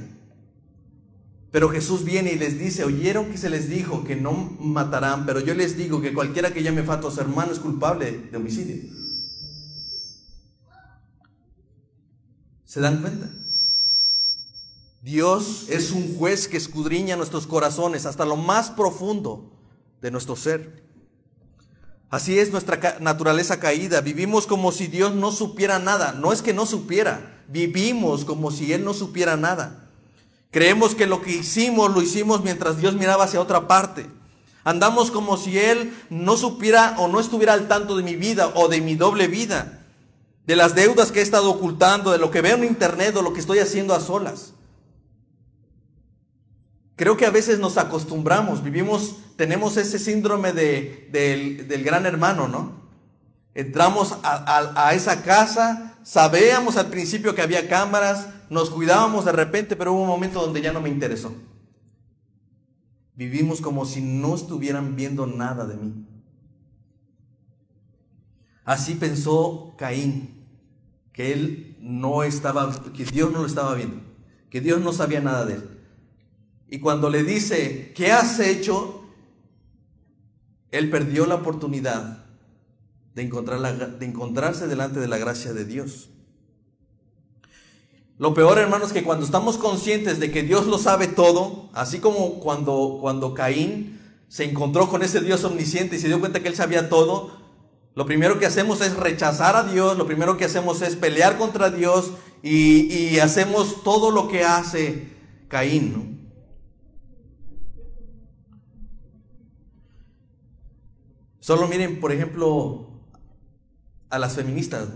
Pero 1.50 1.68
Jesús 1.68 2.04
viene 2.04 2.32
y 2.32 2.38
les 2.38 2.58
dice, 2.58 2.84
oyeron 2.84 3.30
que 3.30 3.36
se 3.36 3.50
les 3.50 3.68
dijo 3.68 4.04
que 4.04 4.16
no 4.16 4.32
matarán, 4.32 5.26
pero 5.26 5.40
yo 5.40 5.54
les 5.54 5.76
digo 5.76 6.00
que 6.00 6.14
cualquiera 6.14 6.54
que 6.54 6.62
llame 6.62 6.82
fato 6.82 7.08
a 7.08 7.10
su 7.10 7.20
hermano 7.20 7.52
es 7.52 7.58
culpable 7.58 8.28
de 8.30 8.36
homicidio. 8.36 8.76
¿Se 12.64 12.80
dan 12.80 13.02
cuenta? 13.02 13.28
Dios 15.02 15.66
es 15.68 15.90
un 15.90 16.16
juez 16.16 16.46
que 16.46 16.56
escudriña 16.56 17.16
nuestros 17.16 17.48
corazones 17.48 18.06
hasta 18.06 18.24
lo 18.24 18.36
más 18.36 18.70
profundo 18.70 19.50
de 20.00 20.12
nuestro 20.12 20.36
ser. 20.36 20.84
Así 22.08 22.38
es 22.38 22.52
nuestra 22.52 22.98
naturaleza 23.00 23.58
caída. 23.58 24.00
Vivimos 24.00 24.46
como 24.46 24.70
si 24.70 24.86
Dios 24.86 25.12
no 25.12 25.32
supiera 25.32 25.80
nada. 25.80 26.12
No 26.12 26.32
es 26.32 26.40
que 26.40 26.54
no 26.54 26.66
supiera, 26.66 27.42
vivimos 27.48 28.24
como 28.24 28.52
si 28.52 28.72
Él 28.72 28.84
no 28.84 28.94
supiera 28.94 29.36
nada. 29.36 29.90
Creemos 30.52 30.94
que 30.94 31.06
lo 31.06 31.20
que 31.20 31.32
hicimos 31.32 31.92
lo 31.92 32.00
hicimos 32.00 32.44
mientras 32.44 32.78
Dios 32.78 32.94
miraba 32.94 33.24
hacia 33.24 33.40
otra 33.40 33.66
parte. 33.66 34.08
Andamos 34.62 35.10
como 35.10 35.36
si 35.36 35.58
Él 35.58 35.92
no 36.10 36.36
supiera 36.36 36.94
o 36.98 37.08
no 37.08 37.18
estuviera 37.18 37.54
al 37.54 37.66
tanto 37.66 37.96
de 37.96 38.04
mi 38.04 38.14
vida 38.14 38.52
o 38.54 38.68
de 38.68 38.80
mi 38.80 38.94
doble 38.94 39.26
vida, 39.26 39.84
de 40.46 40.54
las 40.54 40.76
deudas 40.76 41.10
que 41.10 41.18
he 41.18 41.22
estado 41.22 41.50
ocultando, 41.50 42.12
de 42.12 42.18
lo 42.18 42.30
que 42.30 42.40
veo 42.42 42.54
en 42.54 42.64
internet 42.64 43.16
o 43.16 43.22
lo 43.22 43.32
que 43.32 43.40
estoy 43.40 43.58
haciendo 43.58 43.94
a 43.94 44.00
solas. 44.00 44.54
Creo 47.02 47.16
que 47.16 47.26
a 47.26 47.30
veces 47.30 47.58
nos 47.58 47.78
acostumbramos, 47.78 48.62
vivimos, 48.62 49.16
tenemos 49.34 49.76
ese 49.76 49.98
síndrome 49.98 50.52
de, 50.52 51.08
del, 51.10 51.82
gran 51.82 52.06
hermano, 52.06 52.46
¿no? 52.46 52.74
Entramos 53.56 54.16
a, 54.22 54.86
a, 54.86 54.94
esa 54.94 55.24
casa, 55.24 55.98
sabíamos 56.04 56.76
al 56.76 56.90
principio 56.90 57.34
que 57.34 57.42
había 57.42 57.68
cámaras, 57.68 58.28
nos 58.50 58.70
cuidábamos 58.70 59.24
de 59.24 59.32
repente, 59.32 59.74
pero 59.74 59.92
hubo 59.92 60.02
un 60.02 60.06
momento 60.06 60.40
donde 60.40 60.60
ya 60.60 60.72
no 60.72 60.80
me 60.80 60.90
interesó. 60.90 61.34
Vivimos 63.16 63.60
como 63.60 63.84
si 63.84 64.00
no 64.00 64.36
estuvieran 64.36 64.94
viendo 64.94 65.26
nada 65.26 65.66
de 65.66 65.74
mí. 65.74 66.06
Así 68.64 68.94
pensó 68.94 69.74
Caín, 69.76 70.46
que 71.12 71.32
él 71.32 71.76
no 71.80 72.22
estaba, 72.22 72.72
que 72.92 73.04
Dios 73.06 73.32
no 73.32 73.40
lo 73.40 73.46
estaba 73.46 73.74
viendo, 73.74 74.00
que 74.50 74.60
Dios 74.60 74.80
no 74.80 74.92
sabía 74.92 75.20
nada 75.20 75.44
de 75.44 75.54
él. 75.54 75.81
Y 76.72 76.80
cuando 76.80 77.10
le 77.10 77.22
dice, 77.22 77.92
¿qué 77.94 78.12
has 78.12 78.40
hecho? 78.40 79.02
Él 80.70 80.88
perdió 80.88 81.26
la 81.26 81.34
oportunidad 81.34 82.24
de, 83.14 83.24
de 83.24 84.06
encontrarse 84.06 84.66
delante 84.66 84.98
de 84.98 85.06
la 85.06 85.18
gracia 85.18 85.52
de 85.52 85.66
Dios. 85.66 86.08
Lo 88.16 88.32
peor, 88.32 88.58
hermanos, 88.58 88.86
es 88.86 88.94
que 88.94 89.04
cuando 89.04 89.26
estamos 89.26 89.58
conscientes 89.58 90.18
de 90.18 90.30
que 90.30 90.44
Dios 90.44 90.66
lo 90.66 90.78
sabe 90.78 91.08
todo, 91.08 91.68
así 91.74 91.98
como 91.98 92.40
cuando, 92.40 92.96
cuando 93.02 93.34
Caín 93.34 94.00
se 94.28 94.44
encontró 94.44 94.88
con 94.88 95.02
ese 95.02 95.20
Dios 95.20 95.44
omnisciente 95.44 95.96
y 95.96 95.98
se 95.98 96.08
dio 96.08 96.20
cuenta 96.20 96.40
que 96.40 96.48
él 96.48 96.56
sabía 96.56 96.88
todo, 96.88 97.36
lo 97.94 98.06
primero 98.06 98.38
que 98.38 98.46
hacemos 98.46 98.80
es 98.80 98.96
rechazar 98.96 99.56
a 99.56 99.64
Dios, 99.64 99.98
lo 99.98 100.06
primero 100.06 100.38
que 100.38 100.46
hacemos 100.46 100.80
es 100.80 100.96
pelear 100.96 101.36
contra 101.36 101.68
Dios 101.68 102.12
y, 102.42 102.90
y 102.90 103.18
hacemos 103.18 103.84
todo 103.84 104.10
lo 104.10 104.28
que 104.28 104.42
hace 104.42 105.08
Caín. 105.48 105.92
¿no? 105.92 106.21
Solo 111.42 111.66
miren, 111.66 111.98
por 111.98 112.12
ejemplo, 112.12 112.86
a 114.10 114.20
las 114.20 114.36
feministas. 114.36 114.86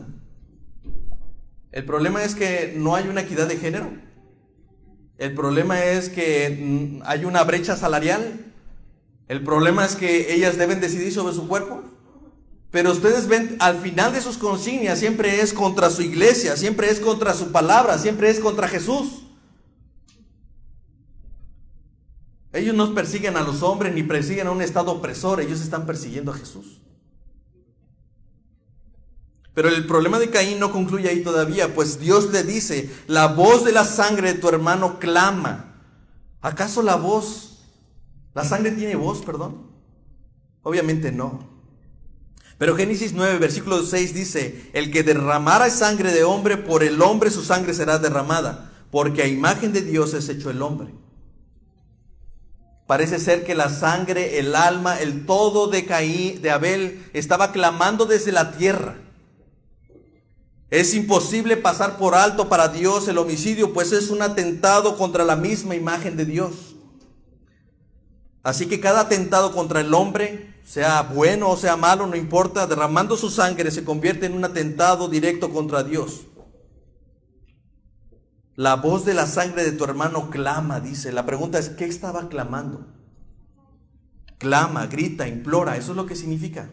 El 1.73 1.85
problema 1.85 2.23
es 2.23 2.37
que 2.37 2.73
no 2.76 2.95
hay 2.95 3.09
una 3.09 3.23
equidad 3.23 3.49
de 3.49 3.57
género. 3.57 3.91
El 5.19 5.35
problema 5.35 5.85
es 5.85 6.09
que 6.09 7.00
hay 7.05 7.25
una 7.25 7.43
brecha 7.43 7.76
salarial. 7.76 8.53
El 9.26 9.43
problema 9.43 9.85
es 9.85 9.97
que 9.97 10.33
ellas 10.35 10.57
deben 10.57 10.81
decidir 10.81 11.12
sobre 11.12 11.35
su 11.35 11.49
cuerpo. 11.49 11.83
Pero 12.71 12.93
ustedes 12.93 13.26
ven, 13.26 13.57
al 13.59 13.81
final 13.81 14.12
de 14.12 14.21
sus 14.21 14.38
consignias 14.38 15.00
siempre 15.00 15.41
es 15.41 15.53
contra 15.53 15.91
su 15.91 16.03
iglesia, 16.03 16.57
siempre 16.57 16.88
es 16.91 17.00
contra 17.00 17.35
su 17.35 17.50
palabra, 17.50 17.99
siempre 17.99 18.31
es 18.31 18.38
contra 18.38 18.69
Jesús. 18.69 19.25
Ellos 22.57 22.75
no 22.75 22.95
persiguen 22.95 23.37
a 23.37 23.43
los 23.43 23.63
hombres 23.63 23.93
ni 23.93 24.03
persiguen 24.03 24.47
a 24.47 24.51
un 24.51 24.63
estado 24.63 24.91
opresor, 24.91 25.41
ellos 25.41 25.61
están 25.61 25.85
persiguiendo 25.85 26.33
a 26.33 26.35
Jesús. 26.35 26.81
Pero 29.53 29.69
el 29.69 29.87
problema 29.87 30.19
de 30.19 30.31
Caín 30.31 30.59
no 30.59 30.73
concluye 30.73 31.09
ahí 31.09 31.23
todavía, 31.23 31.75
pues 31.75 32.01
Dios 32.01 32.33
le 32.33 32.43
dice, 32.45 32.91
la 33.07 33.29
voz 33.29 33.65
de 33.65 33.73
la 33.73 33.85
sangre 33.85 34.33
de 34.33 34.39
tu 34.39 34.49
hermano 34.49 34.99
clama. 34.99 35.75
¿Acaso 36.41 36.83
la 36.83 36.97
voz, 36.97 37.59
la 38.35 38.45
sangre 38.45 38.73
tiene 38.73 38.97
voz, 38.97 39.23
perdón? 39.23 39.71
Obviamente 40.63 41.13
no. 41.13 41.49
Pero 42.59 42.75
Génesis 42.75 43.13
9, 43.13 43.39
versículo 43.39 43.83
6 43.83 44.15
dice, 44.15 44.71
el 44.73 44.91
que 44.91 45.03
derramara 45.03 45.69
sangre 45.69 46.11
de 46.11 46.25
hombre, 46.25 46.57
por 46.57 46.83
el 46.83 47.03
hombre 47.03 47.31
su 47.31 47.43
sangre 47.43 47.75
será 47.75 47.99
derramada, 47.99 48.73
porque 48.91 49.23
a 49.23 49.27
imagen 49.27 49.75
de 49.75 49.83
Dios 49.83 50.15
es 50.15 50.29
hecho 50.31 50.51
el 50.51 50.63
hombre. 50.63 50.95
Parece 52.87 53.19
ser 53.19 53.45
que 53.45 53.57
la 53.57 53.69
sangre, 53.69 54.38
el 54.38 54.55
alma, 54.55 55.00
el 55.00 55.26
todo 55.26 55.66
de 55.66 55.87
Caín, 55.87 56.40
de 56.40 56.50
Abel, 56.50 57.05
estaba 57.12 57.50
clamando 57.50 58.07
desde 58.07 58.31
la 58.31 58.52
tierra. 58.52 58.97
Es 60.71 60.95
imposible 60.95 61.57
pasar 61.57 61.97
por 61.97 62.14
alto 62.14 62.49
para 62.49 62.69
Dios 62.69 63.09
el 63.09 63.19
homicidio, 63.19 63.73
pues 63.73 63.93
es 63.93 64.11
un 64.11 64.23
atentado 64.23 64.97
contra 64.97 65.25
la 65.25 65.37
misma 65.37 65.75
imagen 65.75 66.16
de 66.16 66.25
Dios. 66.25 66.76
Así 68.43 68.66
que 68.66 68.78
cada 68.78 69.00
atentado 69.00 69.52
contra 69.52 69.81
el 69.81 69.93
hombre, 69.93 70.55
sea 70.64 71.02
bueno 71.02 71.50
o 71.50 71.57
sea 71.57 71.76
malo, 71.76 72.07
no 72.07 72.16
importa, 72.16 72.66
derramando 72.66 73.16
su 73.16 73.31
sangre 73.31 73.73
se 73.73 73.85
convierte 73.85 74.26
en 74.26 74.35
un 74.35 74.45
atentado 74.45 75.09
directo 75.09 75.50
contra 75.50 75.83
Dios. 75.83 76.23
La 78.57 78.77
voz 78.77 79.05
de 79.05 79.13
la 79.13 79.27
sangre 79.27 79.65
de 79.65 79.73
tu 79.73 79.85
hermano 79.85 80.31
clama, 80.31 80.81
dice. 80.81 81.13
La 81.13 81.27
pregunta 81.27 81.59
es, 81.59 81.69
¿qué 81.69 81.85
estaba 81.85 82.29
clamando? 82.29 82.87
Clama, 84.39 84.87
grita, 84.87 85.29
implora, 85.29 85.77
eso 85.77 85.93
es 85.93 85.97
lo 85.97 86.07
que 86.07 86.17
significa. 86.17 86.71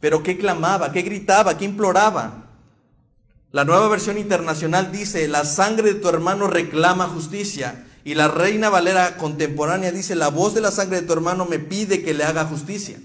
Pero 0.00 0.22
¿qué 0.22 0.36
clamaba? 0.36 0.90
¿Qué 0.90 1.02
gritaba? 1.02 1.56
¿Qué 1.56 1.64
imploraba? 1.64 2.50
La 3.52 3.64
nueva 3.64 3.88
versión 3.88 4.18
internacional 4.18 4.90
dice, 4.90 5.28
la 5.28 5.44
sangre 5.44 5.94
de 5.94 6.00
tu 6.00 6.08
hermano 6.08 6.48
reclama 6.48 7.08
justicia. 7.08 7.86
Y 8.02 8.14
la 8.14 8.28
Reina 8.28 8.68
Valera 8.68 9.16
contemporánea 9.16 9.92
dice, 9.92 10.16
la 10.16 10.28
voz 10.28 10.54
de 10.54 10.60
la 10.60 10.70
sangre 10.72 11.00
de 11.00 11.06
tu 11.06 11.12
hermano 11.12 11.44
me 11.44 11.58
pide 11.60 12.02
que 12.02 12.14
le 12.14 12.24
haga 12.24 12.46
justicia. 12.46 12.98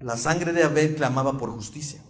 La 0.00 0.16
sangre 0.16 0.52
de 0.52 0.64
Abel 0.64 0.96
clamaba 0.96 1.36
por 1.38 1.50
justicia. 1.50 2.00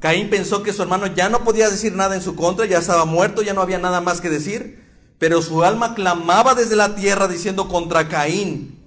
Caín 0.00 0.30
pensó 0.30 0.62
que 0.62 0.72
su 0.72 0.82
hermano 0.82 1.06
ya 1.06 1.28
no 1.28 1.44
podía 1.44 1.70
decir 1.70 1.94
nada 1.94 2.16
en 2.16 2.22
su 2.22 2.34
contra, 2.34 2.66
ya 2.66 2.78
estaba 2.78 3.04
muerto, 3.04 3.42
ya 3.42 3.54
no 3.54 3.60
había 3.60 3.78
nada 3.78 4.00
más 4.00 4.20
que 4.20 4.30
decir, 4.30 4.82
pero 5.18 5.42
su 5.42 5.62
alma 5.62 5.94
clamaba 5.94 6.54
desde 6.54 6.74
la 6.74 6.94
tierra 6.94 7.28
diciendo 7.28 7.68
contra 7.68 8.08
Caín. 8.08 8.78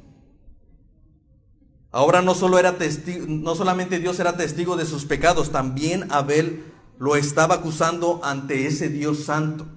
Ahora 1.91 2.23
no, 2.23 2.33
solo 2.33 2.57
era 2.57 2.79
testigo, 2.79 3.27
no 3.27 3.53
solamente 3.53 3.99
Dios 3.99 4.19
era 4.19 4.35
testigo 4.35 4.75
de 4.75 4.87
sus 4.87 5.05
pecados, 5.05 5.51
también 5.51 6.11
Abel 6.11 6.63
lo 6.97 7.15
estaba 7.15 7.55
acusando 7.55 8.19
ante 8.23 8.65
ese 8.65 8.89
Dios 8.89 9.25
santo. 9.25 9.67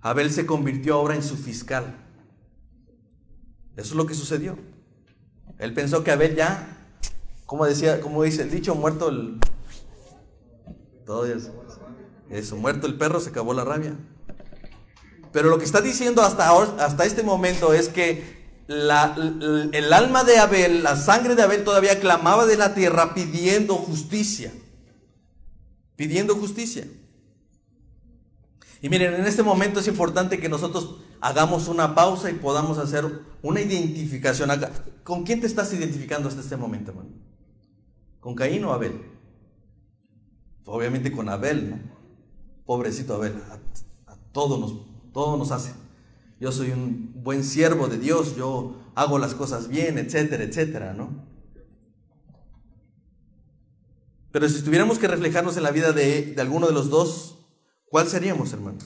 Abel 0.00 0.32
se 0.32 0.46
convirtió 0.46 0.94
ahora 0.94 1.14
en 1.14 1.22
su 1.22 1.36
fiscal. 1.36 1.96
Eso 3.76 3.90
es 3.90 3.94
lo 3.94 4.06
que 4.06 4.14
sucedió. 4.14 4.58
Él 5.58 5.72
pensó 5.74 6.02
que 6.02 6.10
Abel 6.10 6.34
ya, 6.34 6.76
como 7.44 7.64
decía, 7.66 8.00
como 8.00 8.24
dice 8.24 8.42
el 8.42 8.50
dicho, 8.50 8.74
muerto 8.74 9.08
el... 9.08 9.38
Todo 11.06 11.24
eso. 11.24 11.54
Eso, 12.28 12.56
muerto 12.56 12.88
el 12.88 12.98
perro, 12.98 13.20
se 13.20 13.30
acabó 13.30 13.54
la 13.54 13.64
rabia. 13.64 13.94
Pero 15.32 15.48
lo 15.48 15.58
que 15.58 15.64
está 15.64 15.80
diciendo 15.80 16.22
hasta, 16.22 16.50
hasta 16.84 17.04
este 17.04 17.22
momento 17.22 17.72
es 17.72 17.88
que 17.88 18.36
el 18.68 19.92
alma 19.92 20.24
de 20.24 20.38
Abel, 20.38 20.82
la 20.82 20.96
sangre 20.96 21.36
de 21.36 21.42
Abel 21.42 21.62
todavía 21.62 22.00
clamaba 22.00 22.46
de 22.46 22.56
la 22.56 22.74
tierra 22.74 23.14
pidiendo 23.14 23.76
justicia. 23.76 24.52
Pidiendo 25.94 26.34
justicia. 26.34 26.86
Y 28.82 28.88
miren, 28.88 29.14
en 29.14 29.26
este 29.26 29.44
momento 29.44 29.78
es 29.80 29.86
importante 29.86 30.40
que 30.40 30.48
nosotros 30.48 30.96
hagamos 31.20 31.68
una 31.68 31.94
pausa 31.94 32.30
y 32.30 32.34
podamos 32.34 32.78
hacer 32.78 33.04
una 33.42 33.60
identificación 33.60 34.50
acá. 34.50 34.72
¿Con 35.04 35.22
quién 35.22 35.40
te 35.40 35.46
estás 35.46 35.72
identificando 35.72 36.28
hasta 36.28 36.40
este 36.40 36.56
momento, 36.56 36.90
hermano? 36.90 37.10
¿Con 38.20 38.34
Caín 38.34 38.64
o 38.64 38.72
Abel? 38.72 39.15
Obviamente 40.66 41.12
con 41.12 41.28
Abel. 41.28 41.80
Pobrecito 42.66 43.14
Abel, 43.14 43.34
a, 43.48 43.58
nos, 44.34 44.74
todos 45.12 45.38
nos 45.38 45.50
hace. 45.52 45.72
Yo 46.40 46.52
soy 46.52 46.70
un 46.70 47.12
buen 47.22 47.44
siervo 47.44 47.88
de 47.88 47.96
Dios, 47.96 48.36
yo 48.36 48.76
hago 48.94 49.18
las 49.18 49.34
cosas 49.34 49.68
bien, 49.68 49.96
etcétera, 49.98 50.44
etcétera, 50.44 50.92
¿no? 50.92 51.24
Pero 54.32 54.48
si 54.48 54.62
tuviéramos 54.62 54.98
que 54.98 55.08
reflejarnos 55.08 55.56
en 55.56 55.62
la 55.62 55.70
vida 55.70 55.92
de, 55.92 56.34
de 56.34 56.42
alguno 56.42 56.66
de 56.66 56.74
los 56.74 56.90
dos, 56.90 57.38
¿cuál 57.88 58.08
seríamos, 58.08 58.52
hermano? 58.52 58.78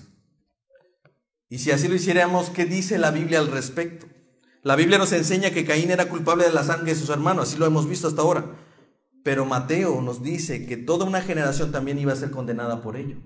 Y 1.49 1.59
si 1.59 1.73
así 1.73 1.89
lo 1.89 1.97
hiciéramos, 1.97 2.51
¿qué 2.51 2.67
dice 2.67 2.99
la 2.99 3.11
Biblia 3.11 3.41
al 3.41 3.51
respecto? 3.51 4.07
La 4.63 4.77
Biblia 4.77 4.99
nos 4.99 5.11
enseña 5.13 5.51
que 5.51 5.65
Caín 5.65 5.91
era 5.91 6.09
culpable 6.09 6.45
de 6.45 6.53
la 6.53 6.63
sangre 6.63 6.93
de 6.93 7.01
sus 7.01 7.09
hermanos, 7.09 7.49
así 7.49 7.59
lo 7.59 7.67
hemos 7.67 7.89
visto 7.89 8.07
hasta 8.07 8.23
ahora. 8.23 8.45
Pero 9.23 9.45
Mateo 9.45 10.01
nos 10.01 10.23
dice 10.23 10.67
que 10.67 10.77
toda 10.77 11.05
una 11.05 11.21
generación 11.21 11.73
también 11.73 11.99
iba 11.99 12.13
a 12.13 12.17
ser 12.17 12.31
condenada 12.31 12.83
por 12.83 12.97
ello. 12.97 13.17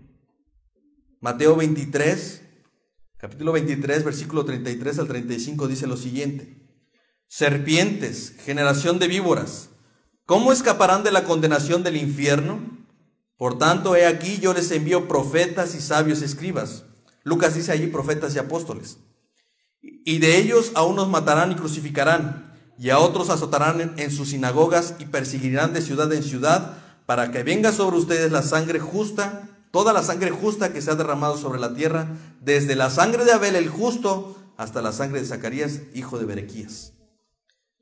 Mateo 1.21 1.57
23, 1.57 2.43
capítulo 3.17 3.53
23, 3.53 4.05
versículo 4.05 4.45
33 4.45 4.99
al 4.99 5.09
35 5.09 5.69
dice 5.69 5.87
lo 5.87 5.97
siguiente. 5.97 6.65
Serpientes, 7.29 8.35
generación 8.45 8.99
de 8.99 9.09
víboras, 9.09 9.71
¿cómo 10.27 10.53
escaparán 10.53 11.03
de 11.03 11.13
la 11.13 11.25
condenación 11.25 11.83
del 11.83 11.97
infierno? 11.97 12.61
Por 13.37 13.59
tanto, 13.59 13.97
he 13.97 14.07
aquí 14.07 14.39
yo 14.39 14.53
les 14.55 14.71
envío 14.71 15.09
profetas 15.09 15.75
y 15.75 15.81
sabios 15.81 16.23
escribas. 16.23 16.85
Lucas 17.25 17.55
dice 17.55 17.73
allí 17.73 17.87
profetas 17.87 18.35
y 18.35 18.39
apóstoles. 18.39 18.99
Y 19.81 20.19
de 20.19 20.39
ellos 20.39 20.73
a 20.75 20.83
unos 20.83 21.09
matarán 21.09 21.53
y 21.53 21.57
crucificarán, 21.57 22.54
y 22.79 22.91
a 22.91 22.99
otros 22.99 23.31
azotarán 23.31 23.95
en, 23.97 24.11
sus 24.11 24.31
sinagogas 24.31 24.95
y 24.99 25.07
perseguirán 25.07 25.73
de 25.73 25.83
ciudad 25.83 26.13
en 26.13 26.23
ciudad, 26.23 26.79
para 27.07 27.31
que 27.31 27.43
venga 27.43 27.73
sobre 27.73 27.97
ustedes 27.97 28.33
la 28.33 28.43
sangre 28.43 28.81
justa 28.81 29.49
toda 29.75 29.93
la 29.93 30.05
sangre 30.05 30.31
justa 30.31 30.73
que 30.73 30.81
se 30.81 30.93
ha 30.93 30.95
derramado 30.95 31.37
sobre 31.37 31.59
la 31.59 31.75
tierra, 31.75 32.07
desde 32.41 32.77
la 32.77 32.91
sangre 32.91 33.25
de 33.25 33.33
Abel 33.33 33.57
el 33.57 33.69
justo 33.69 34.39
hasta 34.57 34.81
la 34.81 34.93
sangre 34.93 35.19
de 35.19 35.27
Zacarías, 35.27 35.81
hijo 35.95 36.17
de 36.17 36.27
Berequías, 36.27 36.93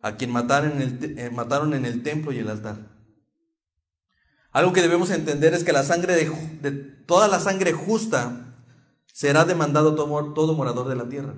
a 0.00 0.16
quien 0.16 0.30
mataron 0.30 0.80
en 0.80 0.80
el, 0.80 1.18
eh, 1.18 1.28
mataron 1.30 1.74
en 1.74 1.84
el 1.84 2.02
templo 2.02 2.32
y 2.32 2.38
el 2.38 2.48
altar. 2.48 2.78
Algo 4.52 4.72
que 4.72 4.80
debemos 4.80 5.10
entender 5.10 5.52
es 5.52 5.64
que 5.64 5.74
la 5.74 5.82
sangre 5.82 6.14
de, 6.14 6.72
toda 7.04 7.28
la 7.28 7.38
sangre 7.40 7.74
justa 7.74 8.56
será 9.12 9.44
demandado 9.44 9.94
todo, 9.94 10.32
todo 10.32 10.54
morador 10.54 10.88
de 10.88 10.96
la 10.96 11.10
tierra. 11.10 11.34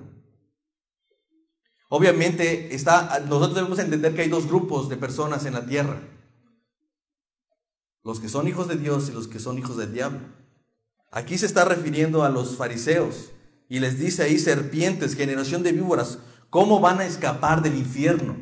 Obviamente 1.89 2.73
está, 2.73 3.19
nosotros 3.27 3.55
debemos 3.55 3.79
entender 3.79 4.15
que 4.15 4.21
hay 4.21 4.29
dos 4.29 4.47
grupos 4.47 4.89
de 4.89 4.97
personas 4.97 5.45
en 5.45 5.53
la 5.53 5.65
tierra. 5.65 6.01
Los 8.03 8.19
que 8.19 8.29
son 8.29 8.47
hijos 8.47 8.67
de 8.67 8.77
Dios 8.77 9.09
y 9.09 9.11
los 9.11 9.27
que 9.27 9.39
son 9.39 9.57
hijos 9.57 9.77
del 9.77 9.93
diablo. 9.93 10.19
Aquí 11.11 11.37
se 11.37 11.45
está 11.45 11.63
refiriendo 11.65 12.23
a 12.23 12.29
los 12.29 12.55
fariseos 12.57 13.31
y 13.69 13.79
les 13.79 13.99
dice 13.99 14.23
ahí 14.23 14.37
serpientes, 14.37 15.15
generación 15.15 15.63
de 15.63 15.71
víboras, 15.71 16.19
¿cómo 16.49 16.79
van 16.79 16.99
a 16.99 17.05
escapar 17.05 17.61
del 17.61 17.75
infierno? 17.75 18.35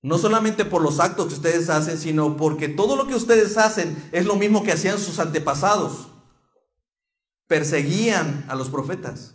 No 0.00 0.18
solamente 0.18 0.64
por 0.64 0.82
los 0.82 1.00
actos 1.00 1.26
que 1.26 1.34
ustedes 1.34 1.68
hacen, 1.68 1.98
sino 1.98 2.36
porque 2.36 2.68
todo 2.68 2.96
lo 2.96 3.08
que 3.08 3.16
ustedes 3.16 3.58
hacen 3.58 4.08
es 4.12 4.24
lo 4.24 4.36
mismo 4.36 4.62
que 4.62 4.72
hacían 4.72 4.98
sus 4.98 5.18
antepasados. 5.18 6.08
Perseguían 7.48 8.44
a 8.48 8.54
los 8.54 8.68
profetas. 8.68 9.34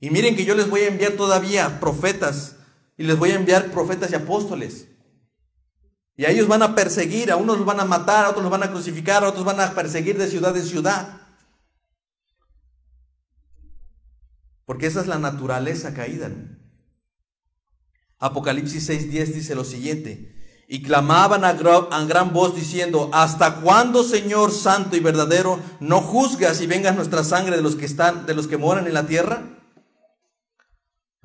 Y 0.00 0.10
miren 0.10 0.36
que 0.36 0.44
yo 0.44 0.54
les 0.54 0.68
voy 0.68 0.82
a 0.82 0.88
enviar 0.88 1.12
todavía 1.12 1.80
profetas 1.80 2.56
y 2.96 3.04
les 3.04 3.18
voy 3.18 3.30
a 3.30 3.36
enviar 3.36 3.70
profetas 3.70 4.10
y 4.10 4.14
apóstoles. 4.14 4.88
Y 6.16 6.24
a 6.24 6.30
ellos 6.30 6.48
van 6.48 6.62
a 6.62 6.74
perseguir, 6.74 7.30
a 7.30 7.36
unos 7.36 7.58
los 7.58 7.66
van 7.66 7.80
a 7.80 7.84
matar, 7.84 8.24
a 8.24 8.30
otros 8.30 8.42
los 8.42 8.50
van 8.50 8.62
a 8.62 8.70
crucificar, 8.70 9.22
a 9.22 9.28
otros 9.28 9.44
van 9.44 9.60
a 9.60 9.72
perseguir 9.72 10.16
de 10.16 10.28
ciudad 10.28 10.56
en 10.56 10.64
ciudad. 10.64 11.20
Porque 14.64 14.86
esa 14.86 15.00
es 15.00 15.06
la 15.06 15.18
naturaleza 15.18 15.92
caída. 15.92 16.30
Apocalipsis 18.18 18.88
6:10 18.88 19.34
dice 19.34 19.54
lo 19.54 19.64
siguiente, 19.64 20.34
y 20.68 20.82
clamaban 20.82 21.44
a, 21.44 21.52
gran 21.52 22.32
voz 22.32 22.56
diciendo, 22.56 23.10
¿hasta 23.12 23.60
cuándo, 23.60 24.02
Señor 24.02 24.50
santo 24.50 24.96
y 24.96 25.00
verdadero, 25.00 25.60
no 25.80 26.00
juzgas 26.00 26.60
y 26.60 26.66
vengas 26.66 26.96
nuestra 26.96 27.22
sangre 27.22 27.56
de 27.56 27.62
los 27.62 27.76
que 27.76 27.86
están, 27.86 28.26
de 28.26 28.34
los 28.34 28.48
que 28.48 28.56
moran 28.56 28.86
en 28.86 28.94
la 28.94 29.06
tierra? 29.06 29.55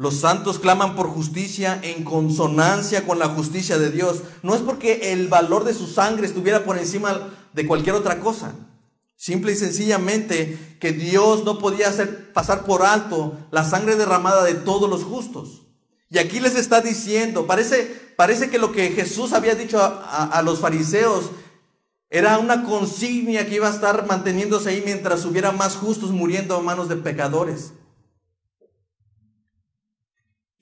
Los 0.02 0.16
santos 0.16 0.58
claman 0.58 0.96
por 0.96 1.10
justicia 1.10 1.80
en 1.84 2.04
consonancia 2.04 3.06
con 3.06 3.20
la 3.20 3.28
justicia 3.28 3.78
de 3.78 3.92
Dios. 3.92 4.24
No 4.42 4.56
es 4.56 4.62
porque 4.62 5.14
el 5.14 5.28
valor 5.28 5.64
de 5.64 5.76
su 5.76 5.86
sangre 5.86 6.26
estuviera 6.26 6.64
por 6.64 6.80
encima 6.80 7.30
de 7.54 7.68
cualquier 7.68 7.94
otra 7.94 8.20
cosa. 8.20 8.56
Simple 9.16 9.52
y 9.52 9.56
sencillamente 9.56 10.78
que 10.80 10.92
Dios 10.92 11.44
no 11.46 11.60
podía 11.60 11.90
hacer 11.90 12.34
pasar 12.34 12.66
por 12.66 12.84
alto 12.84 13.38
la 13.52 13.64
sangre 13.64 13.96
derramada 13.96 14.44
de 14.44 14.56
todos 14.56 14.90
los 14.90 15.04
justos. 15.04 15.68
Y 16.10 16.18
aquí 16.18 16.40
les 16.40 16.56
está 16.56 16.82
diciendo, 16.82 17.46
parece, 17.46 18.14
parece 18.16 18.50
que 18.50 18.58
lo 18.58 18.72
que 18.72 18.90
Jesús 18.90 19.34
había 19.34 19.54
dicho 19.54 19.80
a, 19.80 20.26
a 20.26 20.42
los 20.42 20.62
fariseos 20.62 21.26
era 22.10 22.40
una 22.40 22.64
consignia 22.64 23.48
que 23.48 23.58
iba 23.58 23.68
a 23.68 23.72
estar 23.76 24.08
manteniéndose 24.08 24.70
ahí 24.70 24.82
mientras 24.84 25.26
hubiera 25.26 25.52
más 25.52 25.76
justos 25.76 26.10
muriendo 26.10 26.56
a 26.56 26.62
manos 26.64 26.90
de 26.90 26.96
pecadores. 26.96 27.74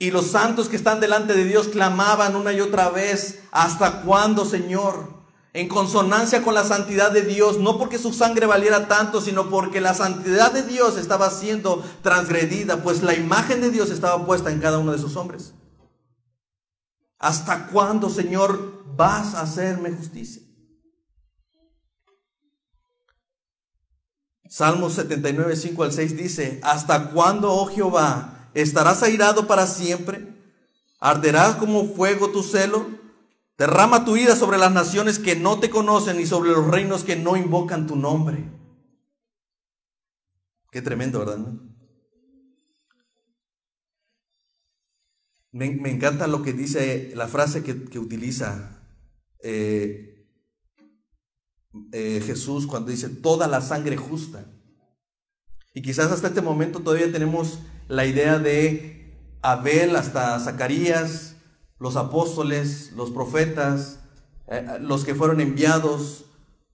Y 0.01 0.11
los 0.11 0.27
santos 0.27 0.69
que 0.69 0.77
están 0.77 1.01
delante 1.01 1.33
de 1.33 1.43
Dios 1.43 1.67
clamaban 1.67 2.37
una 2.37 2.53
y 2.53 2.61
otra 2.61 2.89
vez, 2.89 3.41
¿hasta 3.51 4.01
cuándo, 4.01 4.45
Señor? 4.45 5.19
En 5.51 5.67
consonancia 5.67 6.41
con 6.41 6.53
la 6.53 6.63
santidad 6.63 7.11
de 7.11 7.23
Dios, 7.23 7.59
no 7.59 7.77
porque 7.77 7.99
su 7.99 8.13
sangre 8.13 8.45
valiera 8.45 8.87
tanto, 8.87 9.19
sino 9.19 9.49
porque 9.49 9.81
la 9.81 9.93
santidad 9.93 10.53
de 10.53 10.63
Dios 10.63 10.95
estaba 10.95 11.29
siendo 11.29 11.83
transgredida, 12.01 12.81
pues 12.81 13.03
la 13.03 13.13
imagen 13.13 13.59
de 13.59 13.71
Dios 13.71 13.89
estaba 13.89 14.25
puesta 14.25 14.51
en 14.51 14.61
cada 14.61 14.77
uno 14.77 14.93
de 14.93 14.99
sus 14.99 15.17
hombres. 15.17 15.53
¿Hasta 17.17 17.67
cuándo, 17.67 18.09
Señor, 18.09 18.85
vas 18.95 19.35
a 19.35 19.41
hacerme 19.41 19.91
justicia? 19.91 20.43
Salmos 24.47 24.93
79, 24.93 25.57
5 25.57 25.83
al 25.83 25.91
6 25.91 26.15
dice, 26.15 26.61
¿hasta 26.63 27.09
cuándo, 27.11 27.51
oh 27.51 27.65
Jehová, 27.67 28.38
¿Estarás 28.53 29.03
airado 29.03 29.47
para 29.47 29.67
siempre? 29.67 30.27
¿Arderás 30.99 31.55
como 31.55 31.85
fuego 31.93 32.31
tu 32.31 32.43
celo? 32.43 32.87
Derrama 33.57 34.05
tu 34.05 34.15
ira 34.17 34.35
sobre 34.35 34.57
las 34.57 34.71
naciones 34.71 35.19
que 35.19 35.35
no 35.35 35.59
te 35.59 35.69
conocen 35.69 36.19
y 36.19 36.25
sobre 36.25 36.51
los 36.51 36.65
reinos 36.67 37.03
que 37.03 37.15
no 37.15 37.35
invocan 37.35 37.87
tu 37.87 37.95
nombre. 37.95 38.49
Qué 40.71 40.81
tremendo, 40.81 41.19
¿verdad? 41.19 41.39
Me, 45.51 45.65
encanta 45.65 46.27
lo 46.27 46.43
que 46.43 46.53
dice, 46.53 47.11
la 47.15 47.27
frase 47.27 47.63
que, 47.63 47.99
utiliza 47.99 48.79
eh, 49.41 50.27
eh, 51.91 52.21
Jesús 52.25 52.67
cuando 52.67 52.91
dice 52.91 53.09
toda 53.09 53.47
la 53.47 53.61
sangre 53.61 53.97
justa. 53.97 54.45
Y 55.73 55.81
quizás 55.81 56.11
hasta 56.11 56.27
este 56.27 56.41
momento 56.41 56.79
todavía 56.79 57.11
tenemos 57.11 57.59
la 57.89 58.05
idea 58.05 58.37
de 58.37 59.17
Abel 59.41 59.95
hasta 59.95 60.39
Zacarías, 60.39 61.35
los 61.79 61.95
apóstoles, 61.95 62.93
los 62.95 63.09
profetas, 63.09 63.99
eh, 64.47 64.77
los 64.79 65.03
que 65.03 65.15
fueron 65.15 65.41
enviados, 65.41 66.25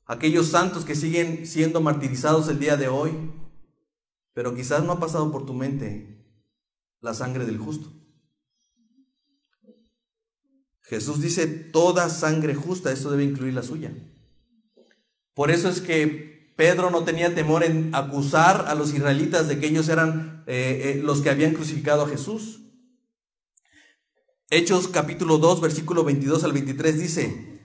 aquellos 0.06 0.48
santos 0.48 0.84
que 0.84 0.94
siguen 0.94 1.48
siendo 1.48 1.80
martirizados 1.80 2.50
el 2.50 2.60
día 2.60 2.76
de 2.76 2.90
hoy, 2.90 3.32
pero 4.34 4.54
quizás 4.54 4.84
no 4.84 4.92
ha 4.92 5.00
pasado 5.00 5.32
por 5.32 5.46
tu 5.46 5.54
mente 5.54 6.22
la 7.00 7.14
sangre 7.14 7.46
del 7.46 7.60
justo. 7.60 7.90
Jesús 10.82 11.22
dice 11.22 11.48
toda 11.48 12.10
sangre 12.10 12.56
justa, 12.56 12.92
eso 12.92 13.10
debe 13.10 13.24
incluir 13.24 13.54
la 13.54 13.64
suya. 13.64 13.94
Por 15.34 15.50
eso 15.50 15.70
es 15.70 15.80
que 15.80 16.35
Pedro 16.56 16.90
no 16.90 17.04
tenía 17.04 17.36
temor 17.36 17.64
en 17.64 17.94
acusar 17.94 18.66
a 18.68 18.76
los 18.76 18.94
israelitas 18.94 19.48
de 19.48 19.60
que 19.60 19.68
ellos 19.68 19.90
eran 19.90 20.44
eh, 20.48 20.96
eh, 20.96 21.02
los 21.04 21.22
que 21.22 21.30
habían 21.30 21.54
crucificado 21.54 22.04
a 22.04 22.10
Jesús. 22.10 22.62
Hechos 24.50 24.88
capítulo 24.88 25.38
2, 25.38 25.60
versículo 25.60 26.04
22 26.04 26.44
al 26.44 26.54
23 26.54 27.00
dice, 27.00 27.62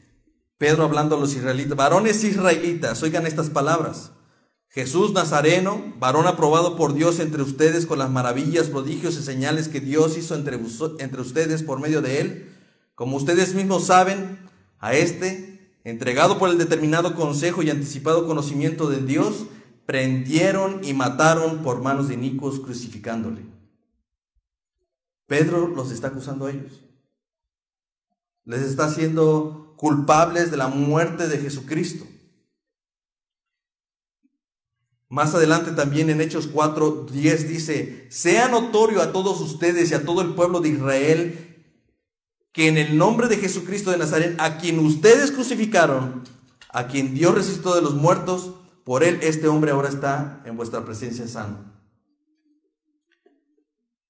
Pedro 0.59 0.85
hablando 0.85 1.17
a 1.17 1.21
los 1.21 1.35
israelitas, 1.35 1.77
varones 1.77 2.25
israelitas, 2.25 3.03
oigan 3.03 3.27
estas 3.27 3.51
palabras. 3.51 4.13
Jesús 4.69 5.13
Nazareno, 5.13 5.95
varón 5.99 6.27
aprobado 6.27 6.77
por 6.77 6.95
Dios 6.95 7.19
entre 7.19 7.43
ustedes 7.43 7.87
con 7.87 7.99
las 7.99 8.11
maravillas, 8.11 8.69
prodigios 8.69 9.17
y 9.19 9.23
señales 9.23 9.69
que 9.69 9.81
Dios 9.81 10.17
hizo 10.17 10.35
entre, 10.35 10.59
entre 10.99 11.21
ustedes 11.21 11.63
por 11.63 11.81
medio 11.81 12.03
de 12.03 12.21
él, 12.21 12.57
como 12.95 13.17
ustedes 13.17 13.55
mismos 13.55 13.87
saben, 13.87 14.39
a 14.79 14.95
este, 14.95 15.50
entregado 15.85 16.39
por 16.39 16.51
el 16.51 16.59
determinado 16.59 17.15
consejo 17.15 17.63
y 17.63 17.71
anticipado 17.71 18.27
conocimiento 18.27 18.89
de 18.89 19.01
Dios, 19.01 19.47
prendieron 19.87 20.85
y 20.85 20.95
mataron 20.95 21.63
por 21.63 21.83
manos 21.83 22.09
de 22.09 22.15
inicuos 22.15 22.61
crucificándole. 22.61 23.45
Pedro 25.27 25.69
los 25.69 25.91
está 25.91 26.09
acusando 26.09 26.47
a 26.47 26.51
ellos. 26.51 26.85
Les 28.45 28.63
está 28.63 28.87
haciendo 28.87 29.75
culpables 29.77 30.51
de 30.51 30.57
la 30.57 30.69
muerte 30.69 31.29
de 31.29 31.39
Jesucristo. 31.39 32.05
Más 35.09 35.35
adelante 35.35 35.73
también 35.73 36.09
en 36.09 36.21
Hechos 36.21 36.47
4, 36.47 37.07
10 37.11 37.49
dice, 37.49 38.07
sea 38.11 38.49
notorio 38.49 39.03
a 39.03 39.11
todos 39.11 39.41
ustedes 39.41 39.91
y 39.91 39.95
a 39.95 40.05
todo 40.05 40.23
el 40.23 40.35
pueblo 40.35 40.61
de 40.61 40.69
Israel 40.69 41.50
que 42.53 42.69
en 42.69 42.77
el 42.77 42.97
nombre 42.99 43.29
de 43.29 43.37
Jesucristo 43.37 43.91
de 43.91 43.99
Nazaret, 43.99 44.37
a 44.41 44.59
quien 44.59 44.79
ustedes 44.79 45.31
crucificaron, 45.31 46.25
a 46.73 46.87
quien 46.87 47.15
Dios 47.15 47.35
resucitó 47.35 47.75
de 47.75 47.83
los 47.83 47.95
muertos, 47.95 48.55
por 48.85 49.05
él 49.05 49.19
este 49.23 49.49
hombre 49.49 49.71
ahora 49.71 49.89
está 49.89 50.43
en 50.45 50.57
vuestra 50.57 50.85
presencia 50.85 51.29
sano. 51.29 51.71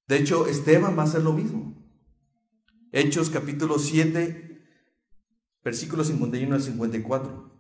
De 0.07 0.16
hecho, 0.16 0.46
Esteban 0.46 0.96
va 0.98 1.03
a 1.03 1.07
hacer 1.07 1.22
lo 1.22 1.33
mismo. 1.33 1.76
Hechos 2.92 3.31
capítulo 3.31 3.79
7, 3.79 4.61
versículos 5.62 6.09
51 6.09 6.55
al 6.55 6.62
54. 6.62 7.50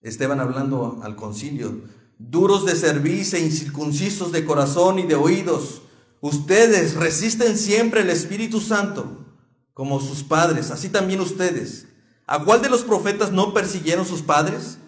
Esteban 0.00 0.40
hablando 0.40 1.00
al 1.02 1.16
concilio, 1.16 1.82
duros 2.18 2.64
de 2.64 2.74
cerviz 2.74 3.34
e 3.34 3.40
incircuncisos 3.40 4.32
de 4.32 4.44
corazón 4.44 4.98
y 4.98 5.02
de 5.02 5.16
oídos, 5.16 5.82
ustedes 6.26 6.94
resisten 6.94 7.56
siempre 7.58 8.02
el 8.02 8.10
Espíritu 8.10 8.60
Santo, 8.60 9.24
como 9.74 10.00
sus 10.00 10.22
padres, 10.22 10.70
así 10.70 10.88
también 10.88 11.20
ustedes. 11.20 11.86
¿A 12.26 12.44
cuál 12.44 12.62
de 12.62 12.68
los 12.68 12.82
profetas 12.82 13.32
no 13.32 13.54
persiguieron 13.54 14.06
sus 14.06 14.22
padres? 14.22 14.78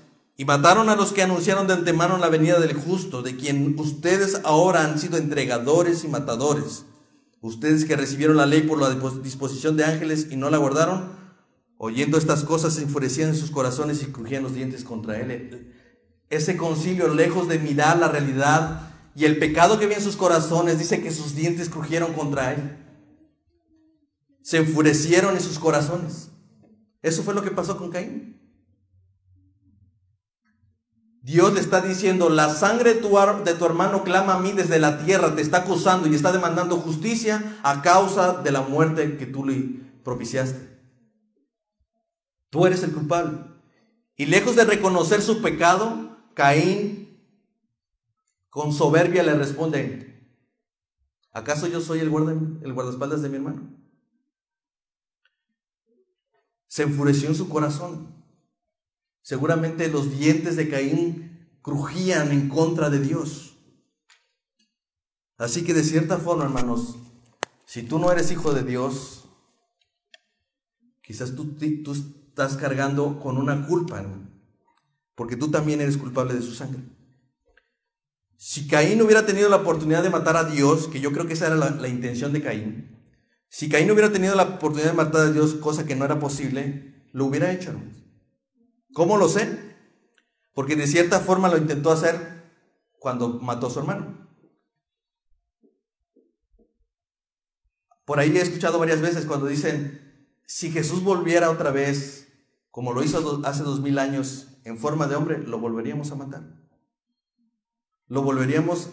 y 0.40 0.44
mataron 0.44 0.88
a 0.88 0.94
los 0.94 1.12
que 1.12 1.24
anunciaron 1.24 1.66
de 1.66 1.74
antemano 1.74 2.16
la 2.16 2.28
venida 2.28 2.60
del 2.60 2.72
justo, 2.72 3.22
de 3.22 3.36
quien 3.36 3.74
ustedes 3.76 4.40
ahora 4.44 4.84
han 4.84 4.96
sido 4.96 5.18
entregadores 5.18 6.04
y 6.04 6.08
matadores. 6.08 6.84
Ustedes 7.40 7.84
que 7.84 7.96
recibieron 7.96 8.36
la 8.36 8.46
ley 8.46 8.62
por 8.62 8.80
la 8.80 8.94
disposición 9.20 9.76
de 9.76 9.84
ángeles 9.84 10.28
y 10.30 10.36
no 10.36 10.48
la 10.48 10.58
guardaron, 10.58 11.08
oyendo 11.76 12.16
estas 12.16 12.44
cosas 12.44 12.74
se 12.74 12.82
enfurecían 12.82 13.30
en 13.30 13.36
sus 13.36 13.50
corazones 13.50 14.00
y 14.00 14.12
crujían 14.12 14.44
los 14.44 14.54
dientes 14.54 14.84
contra 14.84 15.18
él. 15.20 15.74
Ese 16.30 16.56
concilio, 16.56 17.12
lejos 17.12 17.48
de 17.48 17.58
mirar 17.58 17.98
la 17.98 18.06
realidad 18.06 18.92
y 19.18 19.24
el 19.24 19.40
pecado 19.40 19.80
que 19.80 19.86
había 19.86 19.96
en 19.96 20.02
sus 20.04 20.14
corazones, 20.14 20.78
dice 20.78 21.02
que 21.02 21.10
sus 21.10 21.34
dientes 21.34 21.68
crujieron 21.68 22.12
contra 22.12 22.52
él. 22.52 22.78
Se 24.42 24.58
enfurecieron 24.58 25.34
en 25.34 25.42
sus 25.42 25.58
corazones. 25.58 26.30
Eso 27.02 27.24
fue 27.24 27.34
lo 27.34 27.42
que 27.42 27.50
pasó 27.50 27.76
con 27.76 27.90
Caín. 27.90 28.40
Dios 31.20 31.52
le 31.52 31.58
está 31.58 31.80
diciendo, 31.80 32.28
la 32.30 32.54
sangre 32.54 32.94
de 32.94 33.00
tu, 33.00 33.18
hermano 33.66 34.04
clama 34.04 34.34
a 34.34 34.38
mí 34.38 34.52
desde 34.52 34.78
la 34.78 35.04
tierra, 35.04 35.34
te 35.34 35.42
está 35.42 35.58
acusando 35.58 36.06
y 36.06 36.14
está 36.14 36.30
demandando 36.30 36.76
justicia 36.76 37.58
a 37.64 37.82
causa 37.82 38.34
de 38.34 38.52
la 38.52 38.60
muerte 38.60 39.16
que 39.16 39.26
tú 39.26 39.44
le 39.44 39.80
propiciaste. 40.04 40.78
Tú 42.50 42.66
eres 42.66 42.84
el 42.84 42.92
culpable. 42.92 43.40
Y 44.14 44.26
lejos 44.26 44.54
de 44.54 44.64
reconocer 44.64 45.22
su 45.22 45.42
pecado, 45.42 46.16
Caín 46.34 47.07
con 48.50 48.72
soberbia 48.72 49.22
le 49.22 49.34
responde, 49.34 50.28
¿acaso 51.32 51.66
yo 51.66 51.80
soy 51.80 52.00
el, 52.00 52.08
el 52.08 52.72
guardaespaldas 52.72 53.22
de 53.22 53.28
mi 53.28 53.36
hermano? 53.36 53.70
Se 56.66 56.82
enfureció 56.82 57.28
en 57.28 57.34
su 57.34 57.48
corazón. 57.48 58.14
Seguramente 59.22 59.88
los 59.88 60.18
dientes 60.18 60.56
de 60.56 60.68
Caín 60.68 61.48
crujían 61.62 62.32
en 62.32 62.48
contra 62.48 62.90
de 62.90 63.00
Dios. 63.00 63.56
Así 65.36 65.64
que 65.64 65.74
de 65.74 65.84
cierta 65.84 66.18
forma, 66.18 66.44
hermanos, 66.44 66.96
si 67.64 67.82
tú 67.82 67.98
no 67.98 68.10
eres 68.10 68.30
hijo 68.32 68.52
de 68.52 68.64
Dios, 68.64 69.28
quizás 71.02 71.34
tú 71.34 71.56
estás 71.92 72.56
cargando 72.56 73.20
con 73.20 73.36
una 73.38 73.66
culpa, 73.66 74.04
porque 75.14 75.36
tú 75.36 75.50
también 75.50 75.80
eres 75.80 75.96
culpable 75.96 76.34
de 76.34 76.42
su 76.42 76.54
sangre. 76.54 76.82
Si 78.40 78.68
Caín 78.68 79.02
hubiera 79.02 79.26
tenido 79.26 79.48
la 79.48 79.56
oportunidad 79.56 80.04
de 80.04 80.10
matar 80.10 80.36
a 80.36 80.44
Dios, 80.44 80.86
que 80.86 81.00
yo 81.00 81.10
creo 81.10 81.26
que 81.26 81.32
esa 81.32 81.48
era 81.48 81.56
la, 81.56 81.88
intención 81.88 82.32
de 82.32 82.40
Caín, 82.40 82.96
si 83.48 83.68
Caín 83.68 83.90
hubiera 83.90 84.12
tenido 84.12 84.36
la 84.36 84.44
oportunidad 84.44 84.92
de 84.92 84.96
matar 84.96 85.22
a 85.22 85.30
Dios, 85.32 85.54
cosa 85.54 85.86
que 85.86 85.96
no 85.96 86.04
era 86.04 86.20
posible, 86.20 87.04
lo 87.12 87.24
hubiera 87.24 87.50
hecho. 87.50 87.74
¿Cómo 88.92 89.16
lo 89.16 89.28
sé? 89.28 89.58
Porque 90.54 90.76
de 90.76 90.86
cierta 90.86 91.18
forma 91.18 91.48
lo 91.48 91.58
intentó 91.58 91.90
hacer 91.90 92.44
cuando 93.00 93.40
mató 93.40 93.66
a 93.66 93.70
su 93.70 93.80
hermano. 93.80 94.28
Por 98.04 98.20
ahí 98.20 98.36
he 98.36 98.40
escuchado 98.40 98.78
varias 98.78 99.00
veces 99.00 99.26
cuando 99.26 99.46
dicen, 99.46 100.30
si 100.46 100.70
Jesús 100.70 101.02
volviera 101.02 101.50
otra 101.50 101.72
vez, 101.72 102.28
como 102.70 102.92
lo 102.92 103.02
hizo 103.02 103.42
hace 103.44 103.64
dos 103.64 103.80
mil 103.80 103.98
años, 103.98 104.60
en 104.62 104.78
forma 104.78 105.08
de 105.08 105.16
hombre, 105.16 105.38
lo 105.38 105.58
volveríamos 105.58 106.12
a 106.12 106.14
matar. 106.14 106.67
Lo 108.08 108.22
volveríamos 108.22 108.90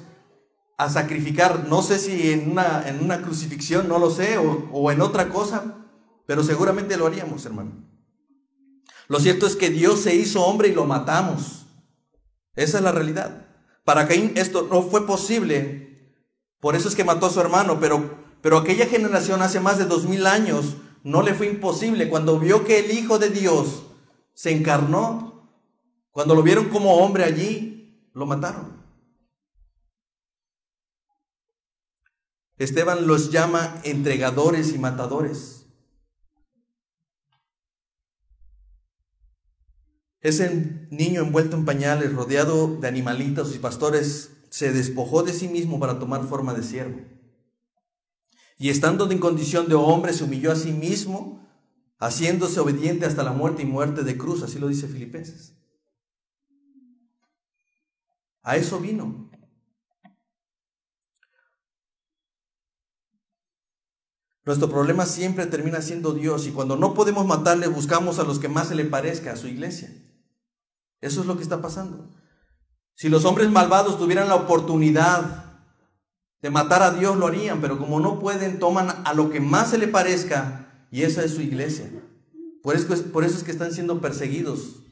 a 0.78 0.90
sacrificar, 0.90 1.68
no 1.68 1.82
sé 1.82 2.00
si 2.00 2.32
en 2.32 2.52
una, 2.52 2.88
en 2.88 3.04
una 3.04 3.22
crucifixión, 3.22 3.88
no 3.88 3.98
lo 3.98 4.12
sé, 4.12 4.38
o, 4.38 4.70
o 4.74 4.92
en 4.92 5.02
otra 5.02 5.30
cosa, 5.30 5.86
pero 6.26 6.44
seguramente 6.44 6.98
lo 6.98 7.08
haríamos, 7.08 7.46
hermano. 7.46 7.72
Lo 9.08 9.20
cierto 9.20 9.46
es 9.46 9.56
que 9.56 9.70
Dios 9.70 10.02
se 10.02 10.16
hizo 10.16 10.44
hombre 10.44 10.70
y 10.70 10.74
lo 10.74 10.86
matamos. 10.86 11.66
Esa 12.56 12.78
es 12.78 12.84
la 12.84 12.92
realidad. 12.92 13.46
Para 13.84 14.08
Caín 14.08 14.34
esto 14.36 14.68
no 14.70 14.82
fue 14.82 15.06
posible. 15.06 16.12
Por 16.60 16.76
eso 16.76 16.88
es 16.88 16.96
que 16.96 17.04
mató 17.04 17.28
a 17.28 17.30
su 17.30 17.40
hermano. 17.40 17.80
Pero, 17.80 18.18
pero 18.42 18.58
aquella 18.58 18.88
generación 18.88 19.42
hace 19.42 19.60
más 19.60 19.78
de 19.78 19.86
dos 19.86 20.06
mil 20.06 20.26
años 20.26 20.78
no 21.04 21.22
le 21.22 21.36
fue 21.36 21.48
imposible. 21.48 22.10
Cuando 22.10 22.40
vio 22.40 22.66
que 22.66 22.80
el 22.80 22.92
Hijo 22.92 23.20
de 23.20 23.30
Dios 23.30 23.84
se 24.34 24.52
encarnó, 24.52 25.52
cuando 26.12 26.34
lo 26.34 26.42
vieron 26.42 26.70
como 26.70 26.96
hombre 26.96 27.26
allí, 27.26 28.10
lo 28.14 28.26
mataron. 28.26 28.75
Esteban 32.58 33.06
los 33.06 33.32
llama 33.32 33.82
entregadores 33.84 34.74
y 34.74 34.78
matadores. 34.78 35.66
Ese 40.22 40.88
niño 40.90 41.22
envuelto 41.22 41.56
en 41.56 41.66
pañales, 41.66 42.14
rodeado 42.14 42.78
de 42.78 42.88
animalitos 42.88 43.54
y 43.54 43.60
pastores, 43.60 44.32
se 44.50 44.72
despojó 44.72 45.22
de 45.22 45.34
sí 45.34 45.48
mismo 45.48 45.80
para 45.80 46.00
tomar 46.00 46.26
forma 46.28 46.54
de 46.54 46.64
siervo. 46.64 47.02
Y 48.58 48.70
estando 48.70 49.12
en 49.12 49.20
condición 49.20 49.68
de 49.68 49.76
hombre, 49.76 50.14
se 50.14 50.24
humilló 50.24 50.52
a 50.52 50.56
sí 50.56 50.72
mismo, 50.72 51.46
haciéndose 52.00 52.60
obediente 52.60 53.06
hasta 53.06 53.22
la 53.22 53.34
muerte 53.34 53.64
y 53.64 53.66
muerte 53.66 54.04
de 54.04 54.18
cruz, 54.18 54.42
así 54.44 54.58
lo 54.58 54.68
dice 54.68 54.88
Filipenses. 54.88 55.54
A 58.42 58.56
eso 58.58 58.80
vino. 58.80 59.25
Nuestro 64.46 64.70
problema 64.70 65.08
siempre 65.08 65.48
termina 65.48 65.82
siendo 65.82 66.14
Dios 66.14 66.46
y 66.46 66.52
cuando 66.52 66.78
no 66.78 66.94
podemos 66.94 67.26
matarle 67.26 67.68
buscamos 67.68 68.20
a 68.20 68.24
los 68.24 68.38
que 68.38 68.48
más 68.48 68.68
se 68.68 68.76
le 68.76 68.86
parezca 68.86 69.34
a 69.34 69.38
su 69.38 69.48
iglesia. 69.48 69.90
Eso 71.02 71.22
es 71.22 71.28
lo 71.28 71.36
que 71.36 71.42
está 71.42 71.64
pasando. 71.64 72.12
Si 72.94 73.10
los 73.10 73.26
hombres 73.26 73.50
malvados 73.50 73.98
tuvieran 73.98 74.30
la 74.30 74.36
oportunidad 74.36 75.46
de 76.44 76.50
matar 76.52 76.84
a 76.84 76.92
Dios, 76.92 77.18
lo 77.18 77.26
harían, 77.26 77.60
pero 77.60 77.80
como 77.80 78.00
no 78.00 78.20
pueden, 78.20 78.60
toman 78.60 78.90
a 79.04 79.14
lo 79.16 79.32
que 79.32 79.40
más 79.40 79.72
se 79.72 79.80
le 79.80 79.88
parezca 79.88 80.88
y 80.92 81.02
esa 81.02 81.24
es 81.24 81.34
su 81.34 81.42
iglesia. 81.42 81.90
Por 82.62 82.76
eso, 82.76 82.96
por 83.12 83.24
eso 83.24 83.38
es 83.38 83.44
que 83.44 83.52
están 83.52 83.74
siendo 83.74 84.00
perseguidos. 84.00 84.84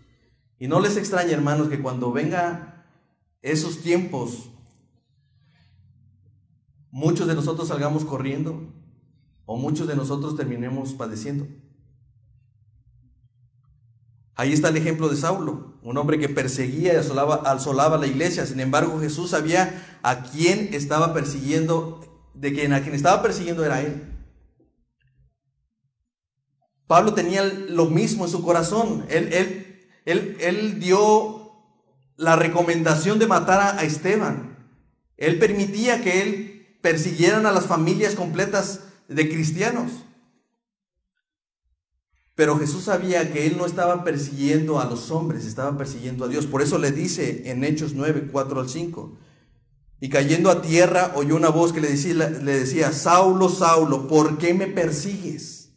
Y 0.57 0.67
no 0.67 0.79
les 0.79 0.97
extraña, 0.97 1.31
hermanos, 1.31 1.69
que 1.69 1.81
cuando 1.81 2.11
venga 2.11 2.87
esos 3.43 3.81
tiempos, 3.81 4.49
muchos 6.89 7.27
de 7.27 7.35
nosotros 7.35 7.67
salgamos 7.67 8.03
corriendo 8.03 8.73
o 9.45 9.57
muchos 9.57 9.87
de 9.87 9.95
nosotros 9.95 10.35
terminemos 10.35 10.93
padeciendo. 10.93 11.47
Ahí 14.35 14.51
está 14.51 14.69
el 14.69 14.77
ejemplo 14.77 15.09
de 15.09 15.15
Saulo, 15.15 15.75
un 15.83 15.97
hombre 15.97 16.17
que 16.17 16.27
perseguía 16.27 16.93
y 16.93 16.97
asolaba, 16.97 17.35
asolaba 17.45 17.97
la 17.97 18.07
iglesia. 18.07 18.45
Sin 18.45 18.59
embargo, 18.59 18.99
Jesús 18.99 19.29
sabía 19.29 19.99
a 20.01 20.23
quién 20.23 20.69
estaba 20.73 21.13
persiguiendo, 21.13 22.01
de 22.33 22.51
quien 22.51 22.73
a 22.73 22.81
quien 22.81 22.95
estaba 22.95 23.21
persiguiendo 23.21 23.63
era 23.63 23.81
él. 23.81 24.09
Pablo 26.87 27.13
tenía 27.13 27.43
lo 27.43 27.85
mismo 27.85 28.25
en 28.25 28.31
su 28.31 28.43
corazón. 28.43 29.05
Él, 29.09 29.31
él, 29.33 29.87
él, 30.05 30.37
él 30.39 30.79
dio 30.79 31.51
la 32.17 32.35
recomendación 32.35 33.19
de 33.19 33.27
matar 33.27 33.77
a 33.77 33.83
Esteban. 33.83 34.57
Él 35.17 35.37
permitía 35.37 36.01
que 36.01 36.21
él 36.21 36.77
persiguieran 36.81 37.45
a 37.45 37.51
las 37.51 37.67
familias 37.67 38.15
completas 38.15 38.81
de 39.07 39.29
cristianos. 39.29 39.91
Pero 42.35 42.57
Jesús 42.57 42.85
sabía 42.85 43.31
que 43.31 43.45
él 43.45 43.57
no 43.57 43.65
estaba 43.65 44.03
persiguiendo 44.03 44.79
a 44.79 44.85
los 44.85 45.11
hombres, 45.11 45.45
estaba 45.45 45.77
persiguiendo 45.77 46.25
a 46.25 46.27
Dios. 46.27 46.47
Por 46.47 46.61
eso 46.61 46.79
le 46.79 46.91
dice 46.91 47.43
en 47.45 47.63
Hechos 47.63 47.93
9, 47.93 48.29
4 48.31 48.59
al 48.59 48.69
5. 48.69 49.17
Y 49.99 50.09
cayendo 50.09 50.49
a 50.49 50.61
tierra 50.61 51.13
oyó 51.15 51.35
una 51.35 51.49
voz 51.49 51.71
que 51.71 51.79
le 51.79 51.89
decía, 51.89 52.13
le 52.13 52.59
decía, 52.59 52.91
Saulo, 52.91 53.49
Saulo, 53.49 54.07
¿por 54.07 54.37
qué 54.37 54.53
me 54.53 54.67
persigues? 54.67 55.69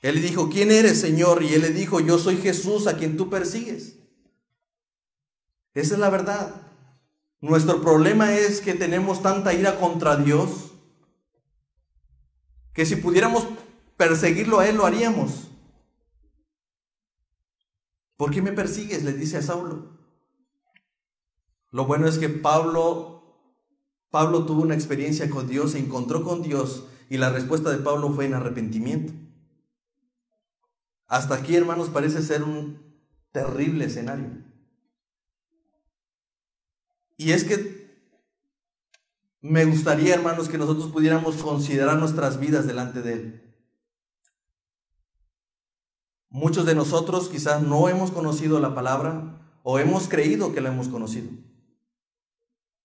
Él 0.00 0.16
le 0.16 0.20
dijo, 0.22 0.48
¿quién 0.48 0.70
eres, 0.70 1.00
Señor? 1.00 1.42
Y 1.42 1.54
él 1.54 1.62
le 1.62 1.70
dijo, 1.70 2.00
yo 2.00 2.18
soy 2.18 2.38
Jesús 2.38 2.86
a 2.86 2.96
quien 2.96 3.16
tú 3.16 3.28
persigues. 3.28 3.96
Esa 5.74 5.94
es 5.94 6.00
la 6.00 6.08
verdad. 6.08 6.54
Nuestro 7.40 7.80
problema 7.82 8.34
es 8.34 8.60
que 8.60 8.74
tenemos 8.74 9.22
tanta 9.22 9.52
ira 9.52 9.78
contra 9.78 10.16
Dios 10.16 10.67
que 12.78 12.86
si 12.86 12.94
pudiéramos 12.94 13.44
perseguirlo 13.96 14.60
a 14.60 14.68
Él 14.68 14.76
lo 14.76 14.86
haríamos. 14.86 15.50
¿Por 18.16 18.30
qué 18.30 18.40
me 18.40 18.52
persigues? 18.52 19.02
Le 19.02 19.14
dice 19.14 19.38
a 19.38 19.42
Saulo. 19.42 19.98
Lo 21.72 21.86
bueno 21.86 22.06
es 22.06 22.18
que 22.18 22.28
Pablo, 22.28 23.34
Pablo 24.10 24.46
tuvo 24.46 24.62
una 24.62 24.76
experiencia 24.76 25.28
con 25.28 25.48
Dios, 25.48 25.72
se 25.72 25.80
encontró 25.80 26.22
con 26.22 26.40
Dios 26.40 26.86
y 27.10 27.16
la 27.16 27.30
respuesta 27.30 27.70
de 27.70 27.78
Pablo 27.78 28.12
fue 28.12 28.26
en 28.26 28.34
arrepentimiento. 28.34 29.12
Hasta 31.08 31.34
aquí, 31.34 31.56
hermanos, 31.56 31.88
parece 31.88 32.22
ser 32.22 32.44
un 32.44 32.80
terrible 33.32 33.86
escenario. 33.86 34.44
Y 37.16 37.32
es 37.32 37.42
que 37.42 37.77
me 39.40 39.64
gustaría, 39.64 40.14
hermanos, 40.14 40.48
que 40.48 40.58
nosotros 40.58 40.90
pudiéramos 40.90 41.36
considerar 41.36 41.98
nuestras 41.98 42.40
vidas 42.40 42.66
delante 42.66 43.02
de 43.02 43.12
Él. 43.12 43.54
Muchos 46.30 46.66
de 46.66 46.74
nosotros 46.74 47.28
quizás 47.28 47.62
no 47.62 47.88
hemos 47.88 48.10
conocido 48.10 48.60
la 48.60 48.74
palabra 48.74 49.40
o 49.62 49.78
hemos 49.78 50.08
creído 50.08 50.52
que 50.52 50.60
la 50.60 50.70
hemos 50.70 50.88
conocido. 50.88 51.30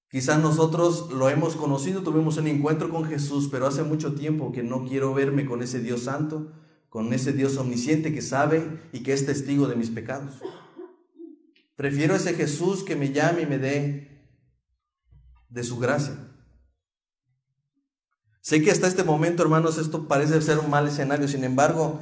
Quizás 0.09 0.39
nosotros 0.39 1.11
lo 1.11 1.27
hemos 1.29 1.55
conocido, 1.55 2.03
tuvimos 2.03 2.37
un 2.37 2.47
encuentro 2.47 2.89
con 2.89 3.05
Jesús, 3.05 3.49
pero 3.51 3.65
hace 3.65 3.81
mucho 3.83 4.13
tiempo 4.13 4.51
que 4.51 4.61
no 4.61 4.85
quiero 4.85 5.13
verme 5.13 5.45
con 5.45 5.63
ese 5.63 5.79
Dios 5.79 6.03
santo, 6.03 6.51
con 6.87 7.11
ese 7.13 7.33
Dios 7.33 7.57
omnisciente 7.57 8.13
que 8.13 8.21
sabe 8.21 8.79
y 8.93 9.01
que 9.01 9.13
es 9.13 9.25
testigo 9.25 9.67
de 9.67 9.75
mis 9.75 9.89
pecados. 9.89 10.35
Prefiero 11.75 12.15
ese 12.15 12.35
Jesús 12.35 12.83
que 12.83 12.95
me 12.95 13.11
llame 13.11 13.41
y 13.41 13.45
me 13.47 13.57
dé 13.57 14.29
de 15.49 15.63
su 15.63 15.79
gracia. 15.79 16.32
Sé 18.43 18.61
que 18.61 18.71
hasta 18.71 18.87
este 18.87 19.05
momento, 19.05 19.41
hermanos, 19.41 19.77
esto 19.77 20.05
parece 20.05 20.41
ser 20.41 20.59
un 20.59 20.69
mal 20.69 20.85
escenario, 20.85 21.29
sin 21.29 21.45
embargo, 21.45 22.01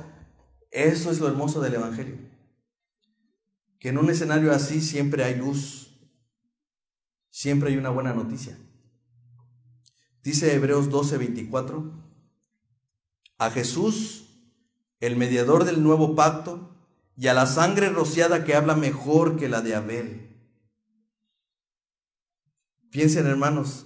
eso 0.72 1.12
es 1.12 1.20
lo 1.20 1.28
hermoso 1.28 1.62
del 1.62 1.76
Evangelio. 1.76 2.18
Que 3.78 3.90
en 3.90 4.00
un 4.00 4.10
escenario 4.10 4.52
así 4.52 4.82
siempre 4.82 5.24
hay 5.24 5.36
luz, 5.36 6.00
siempre 7.30 7.70
hay 7.70 7.78
una 7.78 7.92
buena 7.92 8.14
noticia. 8.14 8.58
Dice 10.24 10.56
Hebreos 10.56 10.90
12:24, 10.90 11.92
a 13.38 13.52
Jesús, 13.52 14.26
el 15.00 15.16
mediador 15.18 15.64
del 15.64 15.84
nuevo 15.84 16.16
pacto, 16.16 16.76
y 17.16 17.28
a 17.28 17.36
la 17.36 17.46
sangre 17.46 17.90
rociada 17.90 18.46
que 18.46 18.56
habla 18.56 18.74
mejor 18.74 19.38
que 19.38 19.48
la 19.48 19.62
de 19.62 19.76
Abel 19.76 20.32
Piensen 22.90 23.26
hermanos, 23.26 23.86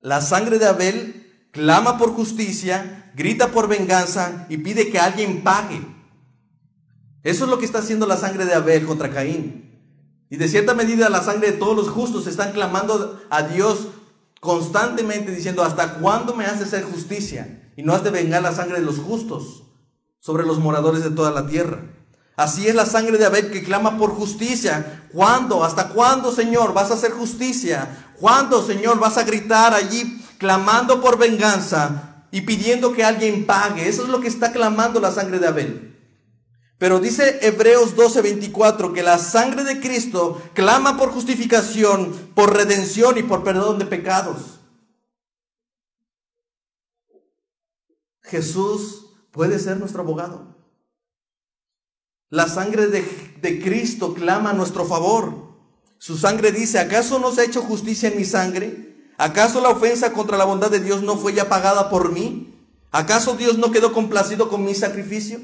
la 0.00 0.20
sangre 0.20 0.58
de 0.58 0.66
Abel 0.66 1.23
clama 1.54 1.96
por 1.96 2.10
justicia, 2.10 3.12
grita 3.14 3.52
por 3.52 3.68
venganza 3.68 4.44
y 4.50 4.58
pide 4.58 4.90
que 4.90 4.98
alguien 4.98 5.42
pague. 5.44 5.80
Eso 7.22 7.44
es 7.44 7.50
lo 7.50 7.58
que 7.58 7.64
está 7.64 7.78
haciendo 7.78 8.06
la 8.06 8.16
sangre 8.16 8.44
de 8.44 8.54
Abel 8.54 8.84
contra 8.84 9.10
Caín. 9.10 9.80
Y 10.28 10.36
de 10.36 10.48
cierta 10.48 10.74
medida 10.74 11.08
la 11.08 11.22
sangre 11.22 11.52
de 11.52 11.56
todos 11.56 11.76
los 11.76 11.88
justos 11.88 12.26
están 12.26 12.52
clamando 12.52 13.22
a 13.30 13.42
Dios 13.44 13.86
constantemente 14.40 15.30
diciendo, 15.30 15.62
¿hasta 15.62 15.94
cuándo 15.94 16.34
me 16.34 16.44
has 16.44 16.58
de 16.58 16.64
hacer 16.64 16.82
justicia? 16.82 17.72
Y 17.76 17.82
no 17.84 17.94
has 17.94 18.02
de 18.02 18.10
vengar 18.10 18.42
la 18.42 18.52
sangre 18.52 18.80
de 18.80 18.84
los 18.84 18.98
justos 18.98 19.62
sobre 20.18 20.44
los 20.44 20.58
moradores 20.58 21.04
de 21.04 21.10
toda 21.10 21.30
la 21.30 21.46
tierra. 21.46 21.82
Así 22.36 22.66
es 22.66 22.74
la 22.74 22.84
sangre 22.84 23.16
de 23.16 23.26
Abel 23.26 23.52
que 23.52 23.62
clama 23.62 23.96
por 23.96 24.10
justicia. 24.10 25.08
¿Cuándo? 25.12 25.62
¿Hasta 25.62 25.90
cuándo, 25.90 26.32
Señor, 26.32 26.74
vas 26.74 26.90
a 26.90 26.94
hacer 26.94 27.12
justicia? 27.12 28.12
¿Cuándo, 28.18 28.60
Señor, 28.60 28.98
vas 28.98 29.18
a 29.18 29.22
gritar 29.22 29.72
allí 29.72 30.20
clamando 30.38 31.00
por 31.00 31.18
venganza 31.18 32.26
y 32.30 32.42
pidiendo 32.42 32.92
que 32.92 33.04
alguien 33.04 33.46
pague? 33.46 33.88
Eso 33.88 34.02
es 34.02 34.08
lo 34.08 34.20
que 34.20 34.28
está 34.28 34.52
clamando 34.52 35.00
la 35.00 35.12
sangre 35.12 35.38
de 35.38 35.48
Abel. 35.48 35.94
Pero 36.78 37.00
dice 37.00 37.38
Hebreos 37.42 37.96
12:24 37.96 38.92
que 38.92 39.02
la 39.02 39.18
sangre 39.18 39.64
de 39.64 39.80
Cristo 39.80 40.42
clama 40.54 40.96
por 40.96 41.10
justificación, 41.10 42.12
por 42.34 42.54
redención 42.54 43.16
y 43.16 43.22
por 43.22 43.44
perdón 43.44 43.78
de 43.78 43.86
pecados. 43.86 44.60
Jesús 48.22 49.06
puede 49.30 49.58
ser 49.58 49.76
nuestro 49.78 50.02
abogado. 50.02 50.54
La 52.30 52.48
sangre 52.48 52.88
de, 52.88 53.62
Cristo 53.62 54.14
clama 54.14 54.50
a 54.50 54.54
nuestro 54.54 54.84
favor. 54.84 55.54
Su 55.98 56.16
sangre 56.16 56.50
dice, 56.50 56.80
¿acaso 56.80 57.18
no 57.18 57.32
se 57.32 57.42
ha 57.42 57.44
hecho 57.44 57.62
justicia 57.62 58.08
en 58.08 58.16
mi 58.16 58.24
sangre? 58.24 58.93
¿Acaso 59.16 59.60
la 59.60 59.70
ofensa 59.70 60.12
contra 60.12 60.36
la 60.36 60.44
bondad 60.44 60.70
de 60.70 60.80
Dios 60.80 61.02
no 61.02 61.16
fue 61.16 61.34
ya 61.34 61.48
pagada 61.48 61.88
por 61.88 62.12
mí? 62.12 62.54
¿Acaso 62.90 63.36
Dios 63.36 63.58
no 63.58 63.70
quedó 63.70 63.92
complacido 63.92 64.48
con 64.48 64.64
mi 64.64 64.74
sacrificio? 64.74 65.40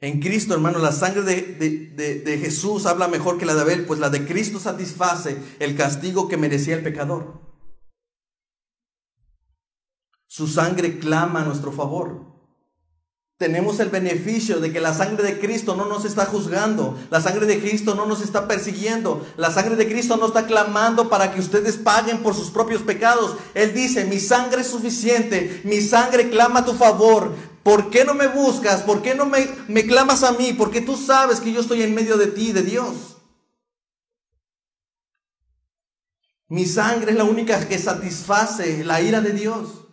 En 0.00 0.20
Cristo, 0.20 0.54
hermano, 0.54 0.78
la 0.78 0.92
sangre 0.92 1.22
de, 1.22 1.42
de, 2.22 2.38
Jesús 2.38 2.86
habla 2.86 3.08
mejor 3.08 3.38
que 3.38 3.46
la 3.46 3.54
de 3.54 3.62
Abel, 3.62 3.86
pues 3.86 3.98
la 3.98 4.10
de 4.10 4.26
Cristo 4.26 4.60
satisface 4.60 5.42
el 5.58 5.74
castigo 5.74 6.28
que 6.28 6.36
merecía 6.36 6.76
el 6.76 6.82
pecador. 6.82 7.40
Su 10.26 10.46
sangre 10.46 10.98
clama 10.98 11.40
a 11.40 11.44
nuestro 11.44 11.72
favor 11.72 12.35
tenemos 13.38 13.80
el 13.80 13.90
beneficio 13.90 14.60
de 14.60 14.72
que 14.72 14.80
la 14.80 14.94
sangre 14.94 15.22
de 15.22 15.38
Cristo 15.38 15.76
no 15.76 15.84
nos 15.84 16.06
está 16.06 16.24
juzgando, 16.24 16.98
la 17.10 17.20
sangre 17.20 17.44
de 17.44 17.60
Cristo 17.60 17.94
no 17.94 18.06
nos 18.06 18.22
está 18.22 18.48
persiguiendo, 18.48 19.26
la 19.36 19.50
sangre 19.50 19.76
de 19.76 19.86
Cristo 19.86 20.16
no 20.16 20.28
está 20.28 20.46
clamando 20.46 21.10
para 21.10 21.32
que 21.32 21.40
ustedes 21.40 21.76
paguen 21.76 22.22
por 22.22 22.34
sus 22.34 22.50
propios 22.50 22.82
pecados. 22.82 23.36
Él 23.52 23.74
dice, 23.74 24.06
mi 24.06 24.20
sangre 24.20 24.62
es 24.62 24.68
suficiente, 24.68 25.60
mi 25.64 25.82
sangre 25.82 26.30
clama 26.30 26.60
a 26.60 26.64
tu 26.64 26.72
favor. 26.72 27.34
¿Por 27.62 27.90
qué 27.90 28.04
no 28.04 28.14
me 28.14 28.28
buscas? 28.28 28.82
¿Por 28.82 29.02
qué 29.02 29.14
no 29.14 29.26
me, 29.26 29.84
clamas 29.86 30.22
a 30.22 30.32
mí? 30.32 30.54
Porque 30.54 30.80
tú 30.80 30.96
sabes 30.96 31.40
que 31.40 31.52
yo 31.52 31.60
estoy 31.60 31.82
en 31.82 31.94
medio 31.94 32.16
de 32.16 32.28
ti, 32.28 32.52
de 32.52 32.62
Dios. 32.62 33.16
Mi 36.48 36.64
sangre 36.64 37.10
es 37.10 37.18
la 37.18 37.24
única 37.24 37.68
que 37.68 37.78
satisface 37.78 38.82
la 38.84 39.02
ira 39.02 39.20
de 39.20 39.32
Dios. 39.32 39.85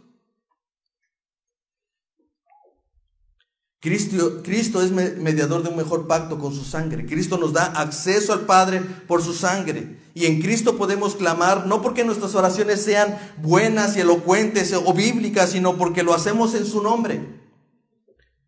Cristo, 3.83 4.81
es 4.81 4.91
mediador 4.91 5.61
de 5.61 5.67
un 5.67 5.75
mejor 5.75 6.07
pacto 6.07 6.39
con 6.39 6.55
su 6.55 6.63
sangre. 6.63 7.05
Cristo 7.05 7.37
nos 7.37 7.51
da 7.51 7.65
acceso 7.65 8.31
al 8.31 8.45
Padre 8.45 8.79
por 8.79 9.21
su 9.21 9.33
sangre. 9.33 9.97
Y 10.13 10.25
en 10.25 10.41
Cristo 10.41 10.77
podemos 10.77 11.15
clamar 11.15 11.67
no 11.67 11.81
porque 11.81 12.05
nuestras 12.05 12.33
oraciones 12.33 12.81
sean 12.81 13.17
buenas 13.41 13.97
y 13.97 13.99
elocuentes 13.99 14.71
o 14.73 14.93
bíblicas, 14.93 15.49
sino 15.49 15.75
porque 15.75 16.01
lo 16.01 16.13
hacemos 16.13 16.55
en 16.55 16.65
su 16.65 16.81
nombre. 16.81 17.27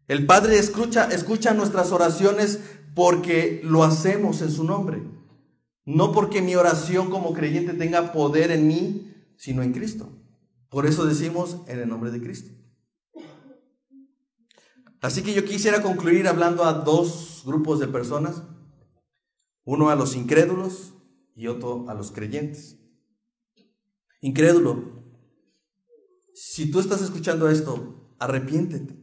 El 0.07 0.25
Padre 0.25 0.57
escucha, 0.57 1.09
escucha 1.11 1.53
nuestras 1.53 1.91
oraciones 1.91 2.61
porque 2.93 3.59
lo 3.65 3.83
hacemos 3.83 4.41
en 4.41 4.51
su 4.51 4.63
nombre. 4.63 5.03
No 5.83 6.13
porque 6.13 6.41
mi 6.41 6.55
oración 6.55 7.09
como 7.09 7.33
creyente 7.33 7.73
tenga 7.73 8.13
poder 8.13 8.51
en 8.51 8.69
mí, 8.69 9.13
sino 9.35 9.63
en 9.63 9.73
Cristo. 9.73 10.07
Por 10.69 10.85
eso 10.85 11.05
decimos 11.05 11.57
en 11.67 11.79
el 11.79 11.89
nombre 11.89 12.11
de 12.11 12.21
Cristo. 12.21 12.54
Así 15.05 15.21
que 15.21 15.35
yo 15.35 15.45
quisiera 15.45 15.83
concluir 15.83 16.27
hablando 16.27 16.65
a 16.65 16.73
dos 16.73 17.43
grupos 17.45 17.79
de 17.79 17.87
personas, 17.87 18.41
uno 19.63 19.91
a 19.91 19.95
los 19.95 20.15
incrédulos 20.15 20.93
y 21.35 21.45
otro 21.45 21.87
a 21.87 21.93
los 21.93 22.11
creyentes. 22.11 22.79
Incrédulo, 24.19 25.03
si 26.33 26.71
tú 26.71 26.79
estás 26.79 27.03
escuchando 27.03 27.49
esto, 27.49 28.15
arrepiéntete. 28.17 28.97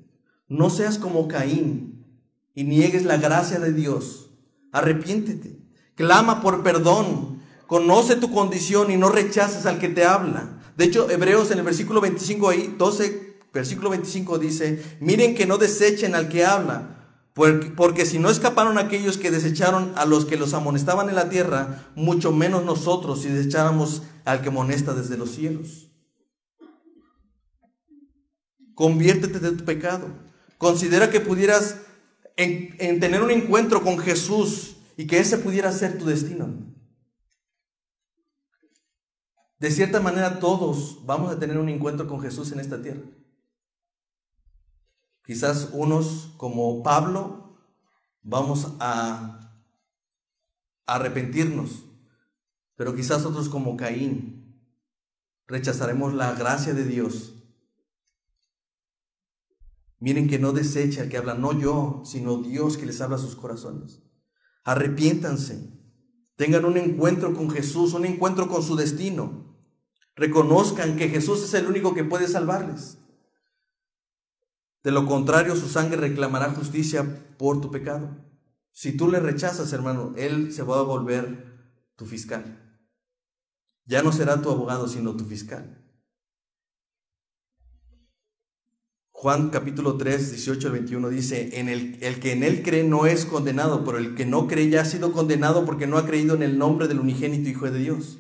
No 0.49 0.71
seas 0.71 0.99
como 0.99 1.29
Caín, 1.29 2.05
y 2.53 2.65
niegues 2.65 3.05
la 3.05 3.17
gracia 3.17 3.61
de 3.61 3.73
Dios. 3.73 4.31
Arrepiéntete, 4.73 5.57
clama 5.95 6.43
por 6.43 6.65
perdón, 6.65 7.43
conoce 7.69 8.17
tu 8.17 8.33
condición 8.33 8.91
y 8.91 8.97
no 8.97 9.09
rechaces 9.09 9.67
al 9.67 9.79
que 9.79 9.89
te 9.89 10.05
habla. 10.05 10.59
De 10.77 10.85
hecho, 10.85 11.09
Hebreos 11.09 11.53
en 11.53 11.59
el 11.59 11.65
versículo 11.65 12.01
25 12.01 12.49
ahí, 12.49 12.75
12, 12.77 13.32
versículo 13.53 13.91
25 13.91 14.39
dice, 14.39 14.83
miren 15.01 15.35
que 15.35 15.47
no 15.47 15.59
desechen 15.59 16.15
al 16.15 16.29
que 16.29 16.45
habla, 16.45 17.03
porque, 17.35 18.05
si 18.05 18.19
no 18.19 18.29
escaparon 18.29 18.77
aquellos 18.77 19.17
que 19.17 19.31
desecharon 19.31 19.93
a 19.97 20.05
los 20.05 20.27
que 20.27 20.37
los 20.37 20.53
amonestaban 20.53 21.09
en 21.09 21.15
la 21.15 21.31
tierra, 21.31 21.91
mucho 21.95 22.31
menos 22.31 22.65
nosotros 22.65 23.23
si 23.23 23.29
desecháramos 23.29 24.03
al 24.27 24.43
que 24.43 24.49
amonesta 24.49 24.93
desde 24.93 25.17
los 25.17 25.31
cielos. 25.31 25.91
Conviértete 28.75 29.39
de 29.39 29.53
tu 29.53 29.65
pecado. 29.65 30.09
Considera 30.59 31.11
que 31.11 31.21
pudieras 31.21 31.77
en, 32.37 33.01
tener 33.01 33.23
un 33.23 33.31
encuentro 33.31 33.83
con 33.83 33.99
Jesús 33.99 34.77
y 34.99 35.07
que 35.07 35.19
ese 35.19 35.39
pudiera 35.39 35.73
ser 35.73 35.99
tu 35.99 36.05
destino. 36.05 36.51
De 39.59 39.71
cierta 39.71 40.01
manera 40.01 40.39
todos 40.39 40.99
vamos 41.07 41.33
a 41.33 41.39
tener 41.39 41.57
un 41.57 41.71
encuentro 41.71 42.07
con 42.07 42.21
Jesús 42.21 42.53
en 42.53 42.61
esta 42.61 42.83
tierra. 42.83 43.03
Quizás 45.25 45.71
unos 45.73 46.35
como 46.37 46.83
Pablo 46.83 47.57
vamos 48.23 48.75
a 48.81 49.63
arrepentirnos, 50.87 51.85
pero 52.77 52.95
quizás 52.95 53.25
otros 53.25 53.49
como 53.49 53.77
Caín 53.77 54.43
rechazaremos 55.47 56.15
la 56.15 56.33
gracia 56.35 56.75
de 56.75 56.85
Dios. 56.85 57.35
Miren 59.99 60.29
que 60.29 60.41
no 60.41 60.53
desecha 60.53 61.03
el 61.03 61.09
que 61.09 61.19
habla, 61.19 61.35
no 61.35 61.57
yo, 61.57 62.03
sino 62.05 62.39
Dios 62.39 62.77
que 62.77 62.87
les 62.87 63.01
habla 63.01 63.17
a 63.17 63.21
sus 63.21 63.37
corazones. 63.37 64.03
Arrepiéntanse, 64.65 65.81
tengan 66.35 66.65
un 66.65 66.77
encuentro 66.77 67.35
con 67.35 67.51
Jesús, 67.51 67.95
un 67.95 68.05
encuentro 68.05 68.49
con 68.49 68.65
su 68.65 68.75
destino. 68.75 69.57
Reconozcan 70.17 70.97
que 70.97 71.09
Jesús 71.09 71.45
es 71.45 71.55
el 71.55 71.67
único 71.67 71.95
que 71.95 72.03
puede 72.03 72.27
salvarles. 72.27 72.99
De 74.83 74.91
lo 74.91 75.07
contrario, 75.07 75.55
su 75.55 75.69
sangre 75.69 75.97
reclamará 75.97 76.51
justicia 76.51 77.25
por 77.39 77.61
tu 77.61 77.71
pecado. 77.71 78.17
Si 78.73 78.97
tú 78.97 79.09
le 79.09 79.21
rechazas, 79.21 79.73
hermano, 79.73 80.13
Él 80.17 80.53
se 80.53 80.63
va 80.63 80.81
a 80.81 80.83
volver 80.83 81.53
tu 81.97 82.07
fiscal. 82.07 82.59
Ya 83.85 84.03
no 84.03 84.13
será 84.13 84.41
tu 84.41 84.51
abogado, 84.51 84.89
sino 84.89 85.17
tu 85.17 85.25
fiscal. 85.25 85.79
Juan 89.11 89.51
capítulo 89.51 89.97
3, 89.99 90.31
18 90.33 90.67
al 90.67 90.73
21 90.73 91.09
dice, 91.11 91.61
en 91.61 91.69
el, 91.69 91.97
el 92.03 92.19
que 92.19 92.33
en 92.33 92.43
Él 92.43 92.63
cree 92.65 92.83
no 92.83 93.07
es 93.07 93.25
condenado, 93.25 93.85
pero 93.85 93.99
el 93.99 94.17
que 94.17 94.27
no 94.27 94.49
cree 94.49 94.69
ya 94.69 94.81
ha 94.81 94.85
sido 94.85 95.13
condenado 95.13 95.65
porque 95.65 95.87
no 95.87 95.97
ha 95.97 96.07
creído 96.07 96.35
en 96.35 96.43
el 96.43 96.59
nombre 96.59 96.89
del 96.89 96.99
unigénito 96.99 97.49
Hijo 97.49 97.71
de 97.71 97.79
Dios. 97.79 98.19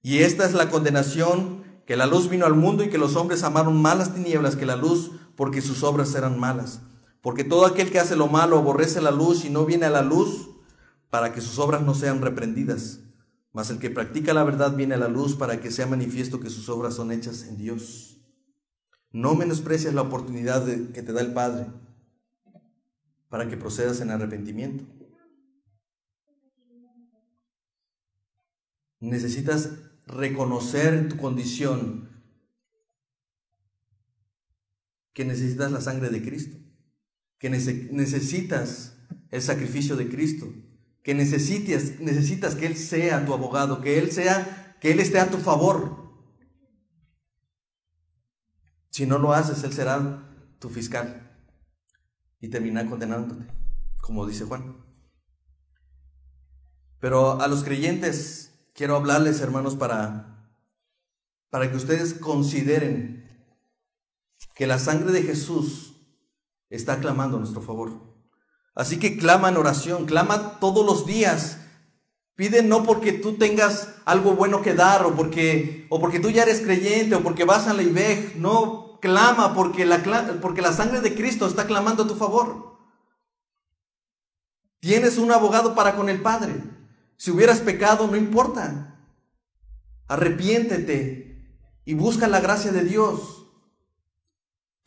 Y 0.00 0.18
esta 0.18 0.46
es 0.46 0.54
la 0.54 0.70
condenación, 0.70 1.64
que 1.86 1.96
la 1.96 2.06
luz 2.06 2.28
vino 2.28 2.46
al 2.46 2.54
mundo 2.54 2.84
y 2.84 2.88
que 2.88 2.98
los 2.98 3.16
hombres 3.16 3.42
amaron 3.42 3.82
más 3.82 3.98
las 3.98 4.14
tinieblas 4.14 4.54
que 4.54 4.66
la 4.66 4.76
luz 4.76 5.10
porque 5.38 5.62
sus 5.62 5.84
obras 5.84 6.16
eran 6.16 6.36
malas. 6.36 6.80
Porque 7.22 7.44
todo 7.44 7.64
aquel 7.64 7.92
que 7.92 8.00
hace 8.00 8.16
lo 8.16 8.26
malo 8.26 8.58
aborrece 8.58 9.00
la 9.00 9.12
luz 9.12 9.44
y 9.44 9.50
no 9.50 9.64
viene 9.64 9.86
a 9.86 9.90
la 9.90 10.02
luz 10.02 10.50
para 11.10 11.32
que 11.32 11.40
sus 11.40 11.60
obras 11.60 11.80
no 11.82 11.94
sean 11.94 12.20
reprendidas. 12.20 13.02
Mas 13.52 13.70
el 13.70 13.78
que 13.78 13.88
practica 13.88 14.34
la 14.34 14.42
verdad 14.42 14.74
viene 14.74 14.96
a 14.96 14.98
la 14.98 15.06
luz 15.06 15.36
para 15.36 15.60
que 15.60 15.70
sea 15.70 15.86
manifiesto 15.86 16.40
que 16.40 16.50
sus 16.50 16.68
obras 16.68 16.94
son 16.94 17.12
hechas 17.12 17.44
en 17.44 17.56
Dios. 17.56 18.20
No 19.12 19.36
menosprecies 19.36 19.94
la 19.94 20.02
oportunidad 20.02 20.66
que 20.92 21.02
te 21.04 21.12
da 21.12 21.20
el 21.20 21.32
Padre 21.32 21.68
para 23.28 23.48
que 23.48 23.56
procedas 23.56 24.00
en 24.00 24.10
arrepentimiento. 24.10 24.82
Necesitas 28.98 29.70
reconocer 30.08 31.08
tu 31.08 31.16
condición 31.16 32.07
que 35.18 35.24
necesitas 35.24 35.72
la 35.72 35.80
sangre 35.80 36.10
de 36.10 36.22
Cristo, 36.22 36.56
que 37.40 37.50
necesitas 37.50 38.94
el 39.32 39.42
sacrificio 39.42 39.96
de 39.96 40.08
Cristo, 40.08 40.46
que 41.02 41.12
necesitas, 41.12 41.98
necesitas 41.98 42.54
que 42.54 42.66
Él 42.66 42.76
sea 42.76 43.26
tu 43.26 43.34
abogado, 43.34 43.80
que 43.80 43.98
Él 43.98 44.12
sea, 44.12 44.76
que 44.80 44.92
Él 44.92 45.00
esté 45.00 45.18
a 45.18 45.28
tu 45.28 45.38
favor. 45.38 46.14
Si 48.90 49.06
no 49.06 49.18
lo 49.18 49.32
haces, 49.32 49.64
Él 49.64 49.72
será 49.72 50.24
tu 50.60 50.68
fiscal 50.68 51.36
y 52.40 52.46
terminará 52.46 52.88
condenándote, 52.88 53.44
como 54.00 54.24
dice 54.24 54.44
Juan. 54.44 54.76
Pero 57.00 57.40
a 57.40 57.48
los 57.48 57.64
creyentes 57.64 58.52
quiero 58.72 58.94
hablarles, 58.94 59.40
hermanos, 59.40 59.74
para, 59.74 60.48
para 61.50 61.68
que 61.68 61.76
ustedes 61.76 62.14
consideren 62.14 63.27
que 64.54 64.66
la 64.66 64.78
sangre 64.78 65.12
de 65.12 65.22
Jesús 65.22 65.94
está 66.70 66.98
clamando 67.00 67.36
a 67.36 67.40
nuestro 67.40 67.60
favor. 67.60 67.92
Así 68.74 68.98
que 68.98 69.16
clama 69.16 69.48
en 69.48 69.56
oración, 69.56 70.06
clama 70.06 70.58
todos 70.60 70.84
los 70.86 71.06
días. 71.06 71.58
Pide 72.34 72.62
no 72.62 72.84
porque 72.84 73.12
tú 73.12 73.36
tengas 73.36 73.94
algo 74.04 74.34
bueno 74.34 74.62
que 74.62 74.74
dar 74.74 75.04
o 75.04 75.16
porque, 75.16 75.86
o 75.90 76.00
porque 76.00 76.20
tú 76.20 76.30
ya 76.30 76.44
eres 76.44 76.60
creyente 76.60 77.16
o 77.16 77.22
porque 77.22 77.44
vas 77.44 77.66
a 77.66 77.74
la 77.74 77.82
IBEG. 77.82 78.36
No, 78.36 78.98
clama 79.00 79.54
porque 79.54 79.84
la, 79.84 80.38
porque 80.40 80.62
la 80.62 80.72
sangre 80.72 81.00
de 81.00 81.14
Cristo 81.14 81.46
está 81.46 81.66
clamando 81.66 82.04
a 82.04 82.06
tu 82.06 82.14
favor. 82.14 82.78
Tienes 84.80 85.18
un 85.18 85.32
abogado 85.32 85.74
para 85.74 85.96
con 85.96 86.08
el 86.08 86.22
Padre. 86.22 86.54
Si 87.16 87.32
hubieras 87.32 87.60
pecado, 87.60 88.06
no 88.06 88.16
importa. 88.16 88.96
Arrepiéntete 90.06 91.28
y 91.84 91.94
busca 91.94 92.28
la 92.28 92.40
gracia 92.40 92.70
de 92.70 92.84
Dios. 92.84 93.37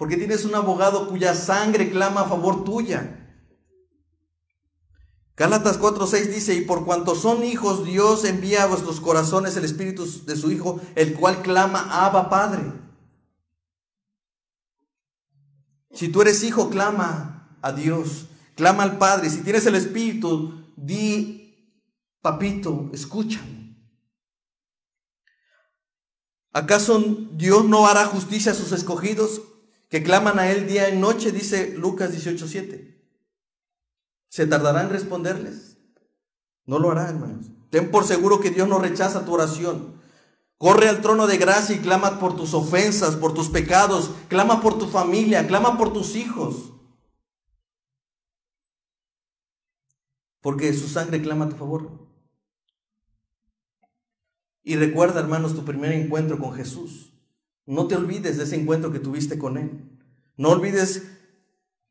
Porque 0.02 0.18
tienes 0.18 0.46
un 0.46 0.56
abogado 0.56 1.08
cuya 1.08 1.36
sangre 1.36 1.92
clama 1.92 2.22
a 2.22 2.28
favor 2.28 2.64
tuya. 2.64 3.38
Gálatas 5.38 5.80
4:6 5.80 6.26
dice, 6.26 6.56
y 6.56 6.62
por 6.62 6.86
cuanto 6.86 7.14
son 7.14 7.44
hijos, 7.44 7.86
Dios 7.86 8.26
envía 8.26 8.64
a 8.64 8.66
vuestros 8.66 9.00
corazones 9.00 9.56
el 9.58 9.64
Espíritu 9.64 10.08
de 10.26 10.36
su 10.36 10.50
Hijo, 10.50 10.82
el 10.96 11.14
cual 11.14 11.44
clama, 11.44 12.04
Abba 12.04 12.32
Padre. 12.32 12.74
Si 15.92 16.10
tú 16.10 16.24
eres 16.24 16.42
hijo, 16.44 16.72
clama 16.72 17.60
a 17.62 17.72
Dios, 17.72 18.26
clama 18.56 18.82
al 18.82 18.98
Padre. 18.98 19.30
Si 19.30 19.44
tienes 19.44 19.68
el 19.68 19.76
Espíritu, 19.76 20.66
di, 20.76 21.78
papito, 22.24 22.90
escúchame. 22.92 23.78
¿Acaso 26.54 27.00
Dios 27.34 27.66
no 27.66 27.86
hará 27.86 28.08
justicia 28.08 28.52
a 28.52 28.56
sus 28.56 28.72
escogidos 28.72 29.44
que 29.92 30.02
claman 30.02 30.40
a 30.40 30.50
Él 30.50 30.68
día 30.68 30.90
y 30.90 30.98
noche, 30.98 31.34
dice 31.34 31.74
Lucas 31.76 32.14
18:7. 32.14 32.98
¿Se 34.30 34.48
tardará 34.48 34.84
en 34.84 34.90
responderles? 34.90 35.78
No 36.66 36.80
lo 36.80 36.92
hará, 36.92 37.10
hermanos. 37.10 37.48
Ten 37.70 37.92
por 37.92 38.06
seguro 38.06 38.40
que 38.40 38.52
Dios 38.52 38.70
no 38.70 38.80
rechaza 38.80 39.26
tu 39.26 39.34
oración. 39.34 40.02
Corre 40.58 40.88
al 40.88 41.02
trono 41.02 41.28
de 41.28 41.38
gracia 41.38 41.76
y 41.76 41.80
clama 41.80 42.20
por 42.20 42.38
tus 42.38 42.54
ofensas, 42.54 43.18
por 43.18 43.34
tus 43.34 43.50
pecados, 43.50 44.12
clama 44.30 44.62
por 44.62 44.80
tu 44.80 44.88
familia, 44.88 45.46
clama 45.46 45.78
por 45.78 45.92
tus 45.92 46.16
hijos. 46.16 46.72
Porque 50.40 50.74
su 50.74 50.88
sangre 50.88 51.22
clama 51.22 51.46
a 51.46 51.50
tu 51.50 51.58
favor. 51.58 52.08
Y 54.64 54.78
recuerda, 54.78 55.20
hermanos, 55.20 55.54
tu 55.54 55.66
primer 55.66 55.92
encuentro 55.92 56.40
con 56.40 56.54
Jesús. 56.54 57.11
No 57.66 57.88
te 57.88 57.96
olvides 57.96 58.38
de 58.38 58.44
ese 58.44 58.56
encuentro 58.56 58.92
que 58.92 59.00
tuviste 59.00 59.38
con 59.38 59.58
Él. 59.58 59.72
No 60.38 60.50
olvides 60.50 61.04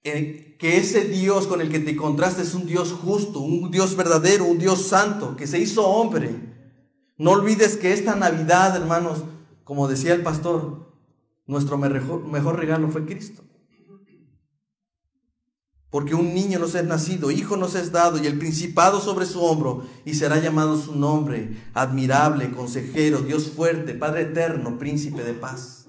eh, 0.02 0.56
que 0.58 0.78
ese 0.78 1.04
Dios 1.04 1.46
con 1.46 1.60
el 1.60 1.70
que 1.70 1.78
te 1.78 1.90
encontraste 1.90 2.42
es 2.42 2.54
un 2.54 2.66
Dios 2.66 2.92
justo, 2.92 3.40
un 3.40 3.70
Dios 3.70 3.96
verdadero, 3.96 4.44
un 4.44 4.58
Dios 4.58 4.86
santo, 4.86 5.36
que 5.36 5.46
se 5.46 5.58
hizo 5.58 5.86
hombre. 5.86 6.34
No 7.16 7.32
olvides 7.32 7.76
que 7.76 7.92
esta 7.92 8.16
Navidad, 8.16 8.74
hermanos, 8.76 9.24
como 9.64 9.88
decía 9.88 10.14
el 10.14 10.22
pastor, 10.22 10.90
nuestro 11.46 11.76
mejor, 11.78 12.24
mejor 12.26 12.56
regalo 12.56 12.88
fue 12.88 13.04
Cristo. 13.04 13.42
Porque 15.90 16.14
un 16.14 16.34
niño 16.34 16.60
nos 16.60 16.76
es 16.76 16.84
nacido, 16.84 17.32
hijo 17.32 17.56
nos 17.56 17.74
es 17.74 17.90
dado, 17.90 18.22
y 18.22 18.26
el 18.26 18.38
principado 18.38 19.00
sobre 19.00 19.26
su 19.26 19.42
hombro, 19.42 19.84
y 20.04 20.14
será 20.14 20.38
llamado 20.38 20.78
su 20.78 20.94
nombre, 20.94 21.56
admirable, 21.74 22.52
consejero, 22.52 23.22
Dios 23.22 23.50
fuerte, 23.50 23.94
Padre 23.94 24.22
eterno, 24.22 24.78
príncipe 24.78 25.24
de 25.24 25.34
paz. 25.34 25.88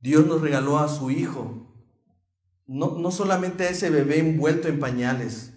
Dios 0.00 0.26
nos 0.26 0.40
regaló 0.40 0.78
a 0.78 0.88
su 0.88 1.10
hijo, 1.10 1.66
no, 2.66 2.96
no 2.98 3.10
solamente 3.10 3.64
a 3.64 3.70
ese 3.70 3.90
bebé 3.90 4.18
envuelto 4.18 4.68
en 4.68 4.80
pañales, 4.80 5.52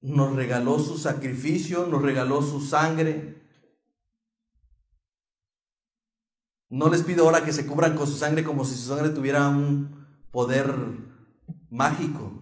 nos 0.00 0.34
regaló 0.34 0.78
su 0.78 0.96
sacrificio, 0.96 1.86
nos 1.86 2.00
regaló 2.00 2.40
su 2.40 2.60
sangre, 2.60 3.39
No 6.70 6.88
les 6.88 7.02
pido 7.02 7.24
ahora 7.24 7.44
que 7.44 7.52
se 7.52 7.66
cubran 7.66 7.96
con 7.96 8.06
su 8.06 8.16
sangre 8.16 8.44
como 8.44 8.64
si 8.64 8.76
su 8.76 8.88
sangre 8.88 9.10
tuviera 9.10 9.48
un 9.48 10.06
poder 10.30 10.72
mágico. 11.68 12.32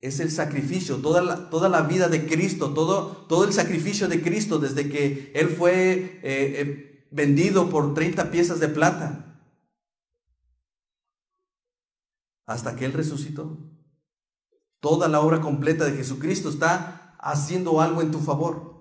Es 0.00 0.20
el 0.20 0.30
sacrificio, 0.30 0.98
toda 0.98 1.22
la, 1.22 1.48
toda 1.48 1.68
la 1.68 1.82
vida 1.82 2.08
de 2.08 2.26
Cristo, 2.26 2.72
todo, 2.74 3.26
todo 3.28 3.44
el 3.44 3.52
sacrificio 3.52 4.06
de 4.06 4.22
Cristo 4.22 4.58
desde 4.58 4.88
que 4.90 5.32
Él 5.34 5.48
fue 5.48 5.92
eh, 5.92 6.20
eh, 6.22 7.08
vendido 7.10 7.70
por 7.70 7.94
30 7.94 8.30
piezas 8.30 8.60
de 8.60 8.68
plata 8.68 9.24
hasta 12.46 12.76
que 12.76 12.84
Él 12.84 12.92
resucitó. 12.92 13.58
Toda 14.80 15.08
la 15.08 15.20
obra 15.20 15.40
completa 15.40 15.86
de 15.86 15.96
Jesucristo 15.96 16.50
está 16.50 17.16
haciendo 17.18 17.80
algo 17.80 18.02
en 18.02 18.10
tu 18.10 18.20
favor. 18.20 18.77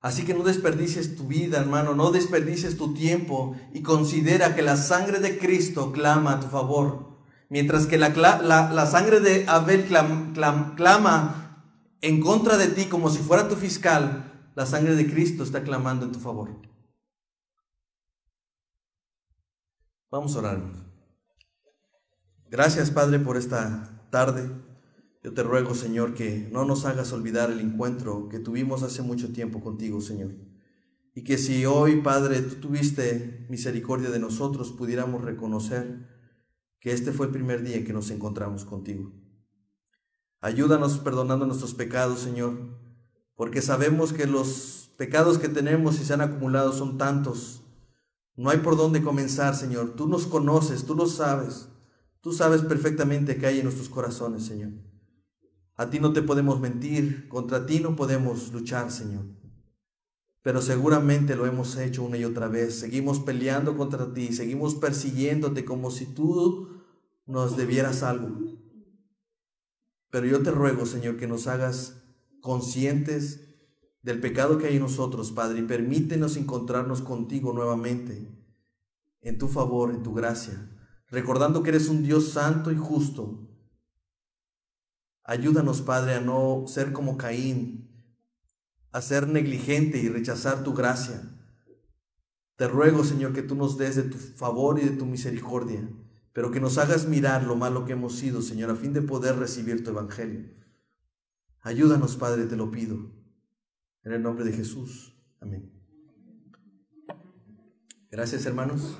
Así 0.00 0.24
que 0.24 0.32
no 0.32 0.42
desperdicies 0.44 1.14
tu 1.14 1.24
vida, 1.24 1.58
hermano, 1.58 1.94
no 1.94 2.10
desperdicies 2.10 2.78
tu 2.78 2.94
tiempo 2.94 3.54
y 3.74 3.82
considera 3.82 4.54
que 4.54 4.62
la 4.62 4.76
sangre 4.76 5.20
de 5.20 5.38
Cristo 5.38 5.92
clama 5.92 6.32
a 6.32 6.40
tu 6.40 6.46
favor. 6.46 7.18
Mientras 7.50 7.86
que 7.86 7.98
la, 7.98 8.86
sangre 8.86 9.20
de 9.20 9.46
Abel 9.46 9.86
clama 9.86 11.68
en 12.00 12.20
contra 12.20 12.56
de 12.56 12.68
ti 12.68 12.86
como 12.86 13.10
si 13.10 13.18
fuera 13.18 13.48
tu 13.48 13.56
fiscal, 13.56 14.50
la 14.54 14.64
sangre 14.64 14.94
de 14.94 15.10
Cristo 15.10 15.42
está 15.42 15.62
clamando 15.62 16.06
en 16.06 16.12
tu 16.12 16.20
favor. 16.20 16.50
Vamos 20.10 20.34
a 20.34 20.38
orar. 20.38 20.62
Gracias, 22.48 22.90
Padre, 22.90 23.20
por 23.20 23.36
esta 23.36 24.06
tarde. 24.10 24.50
Yo 25.22 25.34
te 25.34 25.42
ruego, 25.42 25.74
Señor, 25.74 26.14
que 26.14 26.48
no 26.50 26.64
nos 26.64 26.86
hagas 26.86 27.12
olvidar 27.12 27.50
el 27.50 27.60
encuentro 27.60 28.30
que 28.30 28.38
tuvimos 28.38 28.82
hace 28.82 29.02
mucho 29.02 29.32
tiempo 29.32 29.60
contigo, 29.60 30.00
Señor. 30.00 30.32
Y 31.14 31.24
que 31.24 31.36
si 31.36 31.66
hoy, 31.66 32.00
Padre, 32.00 32.40
tú 32.40 32.54
tuviste 32.56 33.46
misericordia 33.50 34.08
de 34.10 34.18
nosotros, 34.18 34.72
pudiéramos 34.72 35.22
reconocer 35.22 36.08
que 36.78 36.92
este 36.92 37.12
fue 37.12 37.26
el 37.26 37.32
primer 37.32 37.62
día 37.62 37.84
que 37.84 37.92
nos 37.92 38.10
encontramos 38.10 38.64
contigo. 38.64 39.12
Ayúdanos 40.40 40.98
perdonando 40.98 41.44
nuestros 41.44 41.74
pecados, 41.74 42.20
Señor, 42.20 42.78
porque 43.34 43.60
sabemos 43.60 44.14
que 44.14 44.26
los 44.26 44.90
pecados 44.96 45.36
que 45.36 45.50
tenemos 45.50 46.00
y 46.00 46.04
se 46.04 46.14
han 46.14 46.22
acumulado 46.22 46.72
son 46.72 46.96
tantos. 46.96 47.62
No 48.36 48.48
hay 48.48 48.58
por 48.58 48.78
dónde 48.78 49.02
comenzar, 49.02 49.54
Señor. 49.54 49.96
Tú 49.96 50.08
nos 50.08 50.26
conoces, 50.26 50.86
tú 50.86 50.94
lo 50.94 51.06
sabes. 51.06 51.68
Tú 52.22 52.32
sabes 52.32 52.62
perfectamente 52.62 53.36
qué 53.36 53.46
hay 53.46 53.58
en 53.58 53.64
nuestros 53.64 53.90
corazones, 53.90 54.46
Señor. 54.46 54.70
A 55.80 55.88
ti 55.88 55.98
no 55.98 56.12
te 56.12 56.20
podemos 56.20 56.60
mentir, 56.60 57.26
contra 57.30 57.64
ti 57.64 57.80
no 57.80 57.96
podemos 57.96 58.52
luchar, 58.52 58.92
Señor. 58.92 59.24
Pero 60.42 60.60
seguramente 60.60 61.36
lo 61.36 61.46
hemos 61.46 61.74
hecho 61.78 62.02
una 62.02 62.18
y 62.18 62.24
otra 62.26 62.48
vez. 62.48 62.78
Seguimos 62.78 63.18
peleando 63.18 63.78
contra 63.78 64.12
ti, 64.12 64.34
seguimos 64.34 64.74
persiguiéndote 64.74 65.64
como 65.64 65.90
si 65.90 66.04
tú 66.04 66.68
nos 67.24 67.56
debieras 67.56 68.02
algo. 68.02 68.28
Pero 70.10 70.26
yo 70.26 70.42
te 70.42 70.50
ruego, 70.50 70.84
Señor, 70.84 71.16
que 71.16 71.26
nos 71.26 71.46
hagas 71.46 72.02
conscientes 72.42 73.48
del 74.02 74.20
pecado 74.20 74.58
que 74.58 74.66
hay 74.66 74.76
en 74.76 74.82
nosotros, 74.82 75.32
Padre, 75.32 75.60
y 75.60 75.62
permítenos 75.62 76.36
encontrarnos 76.36 77.00
contigo 77.00 77.54
nuevamente, 77.54 78.30
en 79.22 79.38
tu 79.38 79.48
favor, 79.48 79.92
en 79.92 80.02
tu 80.02 80.12
gracia, 80.12 80.78
recordando 81.08 81.62
que 81.62 81.70
eres 81.70 81.88
un 81.88 82.02
Dios 82.02 82.32
santo 82.32 82.70
y 82.70 82.76
justo. 82.76 83.49
Ayúdanos, 85.30 85.80
Padre, 85.80 86.14
a 86.14 86.20
no 86.20 86.64
ser 86.66 86.92
como 86.92 87.16
Caín, 87.16 87.88
a 88.90 89.00
ser 89.00 89.28
negligente 89.28 89.98
y 89.98 90.08
rechazar 90.08 90.64
tu 90.64 90.74
gracia. 90.74 91.22
Te 92.56 92.66
ruego, 92.66 93.04
Señor, 93.04 93.32
que 93.32 93.42
tú 93.42 93.54
nos 93.54 93.78
des 93.78 93.94
de 93.94 94.02
tu 94.02 94.18
favor 94.18 94.80
y 94.80 94.82
de 94.82 94.96
tu 94.96 95.06
misericordia, 95.06 95.88
pero 96.32 96.50
que 96.50 96.58
nos 96.58 96.78
hagas 96.78 97.06
mirar 97.06 97.44
lo 97.44 97.54
malo 97.54 97.84
que 97.84 97.92
hemos 97.92 98.16
sido, 98.16 98.42
Señor, 98.42 98.70
a 98.70 98.74
fin 98.74 98.92
de 98.92 99.02
poder 99.02 99.36
recibir 99.36 99.84
tu 99.84 99.90
evangelio. 99.90 100.50
Ayúdanos, 101.60 102.16
Padre, 102.16 102.46
te 102.46 102.56
lo 102.56 102.72
pido. 102.72 103.12
En 104.02 104.12
el 104.12 104.24
nombre 104.24 104.44
de 104.44 104.52
Jesús. 104.52 105.16
Amén. 105.38 105.70
Gracias, 108.10 108.46
hermanos. 108.46 108.96